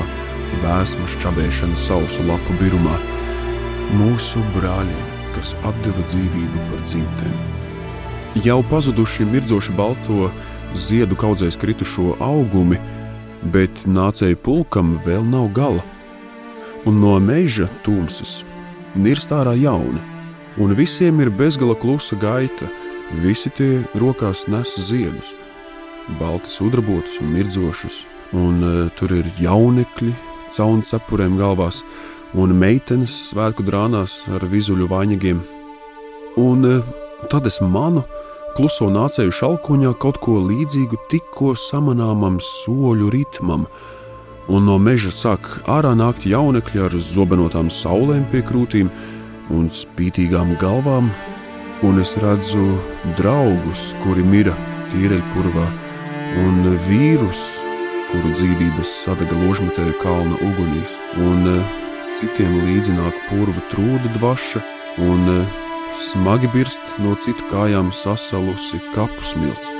vēsmas 0.65 1.15
čabēšana 1.23 1.79
sausu 1.79 2.25
lapu 2.27 2.57
birumā, 2.59 2.97
mūsu 3.97 4.41
brāļiem, 4.55 5.07
kas 5.35 5.51
atdeva 5.67 6.03
dzīvību 6.11 6.67
par 6.69 6.83
dzimteni. 6.87 7.47
Jau 8.45 8.61
pazuduši 8.69 9.27
mirdzoši 9.27 9.73
balto 9.75 10.29
ziedu 10.79 11.17
kaudzēs 11.19 11.57
kritušo 11.59 12.15
augumi, 12.23 12.79
bet 13.51 13.83
nācēju 13.83 14.39
pulkam 14.45 14.95
vēl 15.05 15.25
nav 15.27 15.49
gala, 15.55 15.83
un 16.87 17.01
no 17.03 17.17
meža 17.19 17.67
tumsas 17.85 18.41
nirst 18.95 19.31
ārā 19.35 19.57
jauni, 19.59 19.99
un 20.61 20.75
visiem 20.75 21.19
ir 21.23 21.31
bezgala 21.31 21.75
klusa 21.75 22.15
gaita, 22.19 22.69
visi 23.23 23.51
tie 23.57 23.81
rokās 23.99 24.45
nes 24.51 24.71
ziedus, 24.87 25.33
balti 26.19 26.51
sudrabotus 26.51 27.19
un 27.23 27.35
mirdzošus, 27.35 28.01
un 28.35 28.63
uh, 28.63 28.89
tur 28.95 29.11
ir 29.15 29.27
jaunekļi, 29.39 30.15
cauni 30.55 30.87
cepurēm 30.87 31.37
galvās, 31.39 31.83
un 32.37 32.53
meitenes 32.55 33.13
svētku 33.29 33.65
drānās 33.67 34.13
ar 34.31 34.45
vizuļu 34.47 34.87
vainagiem. 34.91 35.41
Un 36.39 36.67
uh, 36.67 36.91
tad 37.31 37.47
es 37.49 37.59
manu, 37.61 38.03
kluso 38.55 38.89
nācēju 38.91 39.33
šalkoņā 39.35 39.93
kaut 40.01 40.19
ko 40.23 40.39
līdzīgu 40.45 40.99
tikko 41.11 41.55
samanāmam 41.59 42.39
soļu 42.43 43.11
ritmam, 43.13 43.67
un 44.51 44.67
no 44.67 44.77
meža 44.81 45.11
sāk 45.15 45.47
ārā 45.69 45.93
nākt 45.97 46.25
jaunekļi 46.27 46.85
ar 46.87 46.95
zobenotām 47.11 47.69
saulēm 47.71 48.25
pie 48.31 48.43
krūtīm 48.47 48.89
un 49.51 49.67
spītīgām 49.71 50.55
galvām, 50.61 51.11
un 51.83 52.01
es 52.01 52.15
redzu 52.23 52.65
draugus, 53.19 53.91
kuri 54.03 54.23
mira 54.23 54.55
tīreļpurvā, 54.91 55.67
un 56.45 56.71
vīrus, 56.87 57.43
kuru 58.11 58.33
dzīvības 58.35 58.95
sadega 59.05 59.39
ložmetēju 59.43 59.99
kalna 60.03 60.39
ugunīs, 60.47 60.97
un 61.19 61.47
eh, 61.51 61.77
citiem 62.21 62.53
līdzi 62.67 62.93
nāk 62.93 63.15
purva 63.31 63.61
trūda 63.71 64.11
dvaša, 64.19 64.59
un 65.01 65.29
uh, 65.31 65.61
smagi 66.11 66.49
birst 66.53 66.97
no 67.01 67.15
citu 67.17 67.47
kājām 67.49 67.89
sasalusi 67.97 68.77
kapu 68.93 69.25
smilts. 69.25 69.71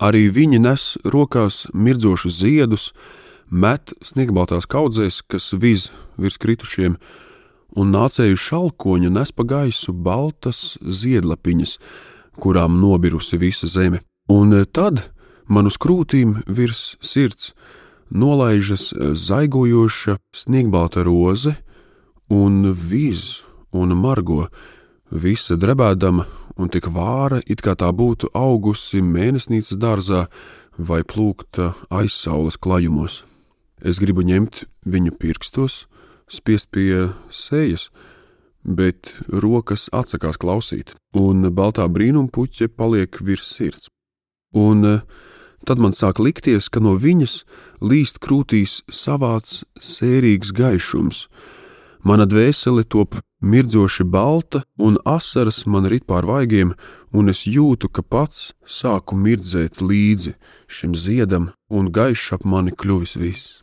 Arī 0.00 0.26
viņi 0.32 0.60
nes 0.60 0.84
rokās 1.08 1.66
mirdzošus 1.72 2.36
ziedus, 2.42 2.90
met 3.48 3.94
sniegbaltās 4.04 4.68
kaudzēs, 4.68 5.22
kas 5.24 5.52
viz 5.56 5.88
virs 6.20 6.36
kritušiem, 6.40 7.00
un 7.78 7.92
nācēju 7.94 8.38
šalkoņu 8.38 9.10
nes 9.14 9.32
pa 9.32 9.46
gaisu 9.46 9.92
baltas 9.92 10.78
ziedlapiņas, 10.80 11.76
kurām 12.40 12.80
nobirusi 12.80 13.38
visa 13.38 13.68
zeme. 13.70 14.02
Un 14.30 14.54
eh, 14.54 14.64
tad 14.64 15.10
man 15.46 15.70
uz 15.70 15.78
krūtīm 15.80 16.40
virs 16.46 16.96
sirds 17.00 17.52
nolaižas 18.10 18.90
eh, 18.92 19.14
zaigojoša 19.14 20.18
sniegbalta 20.34 21.04
roze, 21.06 21.56
un 22.30 22.72
viz 22.72 23.42
un 23.74 23.94
margo, 23.98 24.46
visa 25.10 25.56
drebēdama 25.58 26.26
un 26.60 26.70
tik 26.70 26.86
vāra, 26.92 27.40
it 27.46 27.62
kā 27.64 27.74
tā 27.78 27.90
būtu 27.94 28.30
augusi 28.36 29.02
mēnesnīcas 29.02 29.78
dārzā 29.80 30.26
vai 30.78 31.02
plūkta 31.02 31.72
aizsaules 31.90 32.58
klājumos. 32.60 33.22
Es 33.80 33.98
gribu 33.98 34.22
ņemt 34.26 34.64
viņu 34.84 35.16
pirkstos, 35.18 35.86
spiest 36.30 36.70
pie 36.70 37.10
sejas, 37.30 37.90
bet 38.62 39.14
rokas 39.28 39.88
atsakās 39.92 40.38
klausīt, 40.40 40.94
un 41.16 41.48
baltā 41.54 41.86
brīnumpuķe 41.88 42.68
paliek 42.68 43.20
virs 43.24 43.48
sirds. 43.56 43.88
Un 44.54 44.84
eh, 44.84 45.00
tad 45.66 45.78
man 45.78 45.94
sāk 45.96 46.20
likties, 46.22 46.68
ka 46.68 46.80
no 46.80 46.96
viņas 46.98 47.44
līst 47.80 48.20
krūtīs 48.22 48.80
savāds 48.90 49.64
sērīgs 49.78 50.52
gaišums. 50.56 51.26
Mana 52.02 52.24
dvēsele 52.24 52.86
top 52.88 53.18
mirdzoši 53.44 54.04
balta, 54.08 54.62
un 54.78 54.96
asaras 55.04 55.66
man 55.66 55.86
rit 55.86 56.06
pār 56.08 56.24
vaigiem, 56.24 56.72
un 57.12 57.28
es 57.28 57.44
jūtu, 57.44 57.90
ka 57.92 58.02
pats 58.02 58.52
sāku 58.64 59.16
mirdzēt 59.16 59.82
līdzi 59.84 60.34
šim 60.68 60.96
ziedam, 60.96 61.50
un 61.68 61.92
gaišs 61.92 62.32
ap 62.36 62.44
mani 62.44 62.72
kļuvis 62.72 63.16
viss. 63.20 63.60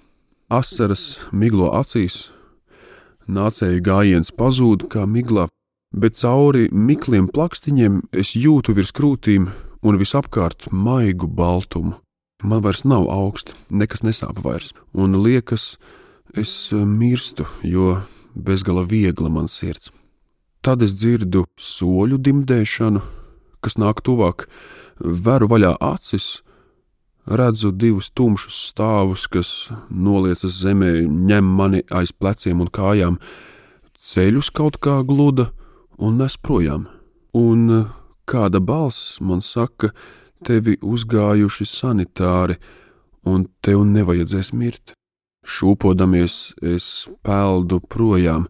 Asaras 0.54 1.18
miglo 1.34 1.74
acīs, 1.76 2.30
nācēju 3.28 3.84
gājiens 3.84 4.32
pazūd 4.32 4.88
kā 4.92 5.06
miglā, 5.08 5.48
bet 5.92 6.18
cauri 6.20 6.68
mikliem 6.72 7.28
plakstiņiem 7.32 8.02
es 8.12 8.36
jūtu 8.36 8.76
virs 8.78 8.94
krūtīm 8.96 9.48
un 9.84 10.00
visapkārt 10.00 10.70
maigu 10.72 11.28
baltumu. 11.28 11.96
Man 12.44 12.62
vairs 12.62 12.84
nav 12.86 13.08
augsts, 13.10 13.56
nekas 13.70 14.04
nesāp 14.06 14.44
vairs, 14.46 14.74
un 14.94 15.18
liekas, 15.24 15.78
es 16.38 16.70
mirstu, 16.72 17.48
jo 17.64 17.98
bezgala 18.36 18.84
viegla 18.86 19.30
man 19.30 19.48
sirds. 19.50 19.90
Tad 20.62 20.84
es 20.86 20.94
dzirdu 20.98 21.46
soļu 21.58 22.20
dimdēšanu, 22.22 23.02
kas 23.64 23.78
nāk 23.82 24.04
tuvāk, 24.06 24.46
veru 25.00 25.50
vaļā 25.50 25.78
acis, 25.82 26.44
redzu 27.28 27.72
divus 27.76 28.10
tumšus 28.16 28.58
stāvus, 28.72 29.28
kas 29.28 29.70
noliecas 29.92 30.56
zemē, 30.62 31.04
ņem 31.04 31.46
mani 31.60 31.84
aiz 31.92 32.14
pleciem 32.16 32.64
un 32.64 32.72
kājām, 32.72 33.20
ceļus 34.00 34.50
kaut 34.56 34.80
kā 34.80 35.02
gluda 35.04 35.52
un 36.00 36.18
nes 36.22 36.38
projām. 36.40 36.88
Un 37.36 37.90
kāda 38.28 38.62
balss 38.64 39.20
man 39.22 39.44
saka, 39.44 39.92
tevi 40.46 40.78
uzgājuši 40.82 41.68
sanitāri, 41.68 42.58
un 43.28 43.48
tev 43.62 43.84
nevajadzēs 43.84 44.54
mirt. 44.54 44.94
Šūpodamies, 45.48 46.58
es 46.64 47.08
peldu 47.24 47.80
projām. 47.80 48.48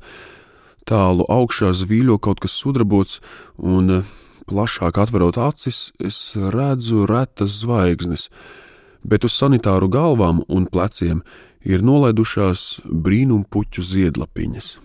Tālu 0.87 1.25
augšā 1.29 1.73
zvīļo 1.75 2.17
kaut 2.21 2.39
kas 2.41 2.55
sudrabots, 2.57 3.19
un 3.57 4.03
plašāk 4.47 4.97
atverot 5.01 5.37
acis, 5.41 5.91
es 5.99 6.31
redzu 6.37 7.05
retas 7.09 7.59
zvaigznes 7.61 8.29
bet 9.03 9.25
uz 9.27 9.35
sanitāru 9.37 9.89
galvām 9.91 10.43
un 10.47 10.67
pleciem 10.71 11.23
ir 11.67 11.83
nolaidušās 11.83 12.83
brīnumpuķu 12.85 13.83
ziedlapiņas. 13.83 14.77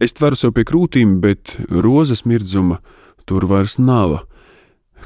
Es 0.00 0.16
tveru 0.16 0.38
sev 0.38 0.54
pie 0.56 0.64
krūtīm, 0.64 1.18
bet 1.20 1.54
rozes 1.68 2.24
mirdzuma 2.24 2.80
tur 3.28 3.44
vairs 3.46 3.76
nav. 3.78 4.22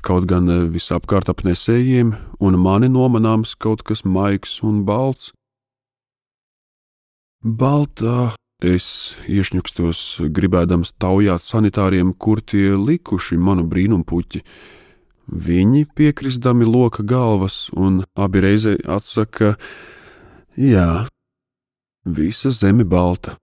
Kaut 0.06 0.26
gan 0.30 0.46
visapkārt 0.70 1.30
ap 1.30 1.42
nesējiem, 1.46 2.14
un 2.38 2.58
mani 2.62 2.90
nomanāms 2.90 3.54
kaut 3.58 3.82
kas 3.82 4.04
maigs 4.04 4.60
un 4.62 4.84
balts. 4.86 5.32
Baltā 7.44 8.34
es 8.64 8.86
iešņukstos, 9.28 9.98
gribēdams 10.32 10.94
taujāt 11.02 11.44
sanitāriem, 11.44 12.14
kur 12.16 12.40
tie 12.40 12.72
likuši 12.78 13.36
manu 13.36 13.66
brīnumpuķi, 13.68 14.40
Viņi 15.26 15.86
piekristami 15.96 16.66
loka 16.68 17.02
galvas 17.02 17.70
un 17.72 18.02
abi 18.14 18.42
reizē 18.44 18.76
atsaka: 18.84 19.56
Jā, 20.56 21.06
visa 22.04 22.50
zeme 22.50 22.84
balta. 22.84 23.38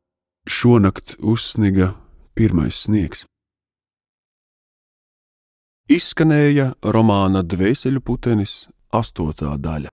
Šonakt 0.48 1.18
uzsniga 1.20 1.94
pirmais 2.34 2.86
sniegs. 2.86 3.26
Izskanēja 5.92 6.72
romāna 6.82 7.42
Dvēseļu 7.44 8.02
putenis 8.02 8.70
astotā 8.96 9.58
daļa. 9.60 9.90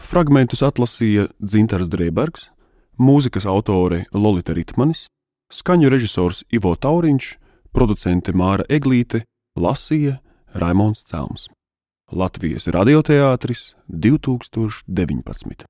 Fragmentus 0.00 0.62
atlasīja 0.64 1.26
Dzintars 1.42 1.90
Drēbergs, 1.92 2.48
mūzikas 2.96 3.48
autore 3.50 4.04
Lolita 4.14 4.54
Ritmanis, 4.56 5.08
skaņu 5.52 5.90
režisors 5.92 6.44
Ivo 6.54 6.72
Tauriņš, 6.76 7.34
producente 7.74 8.32
Māra 8.32 8.64
Eglīte, 8.70 9.24
lasīja 9.58 10.20
Raimons 10.54 11.04
Celms. 11.06 11.46
Latvijas 12.10 12.66
radioteātris 12.66 13.76
2019. 13.86 15.69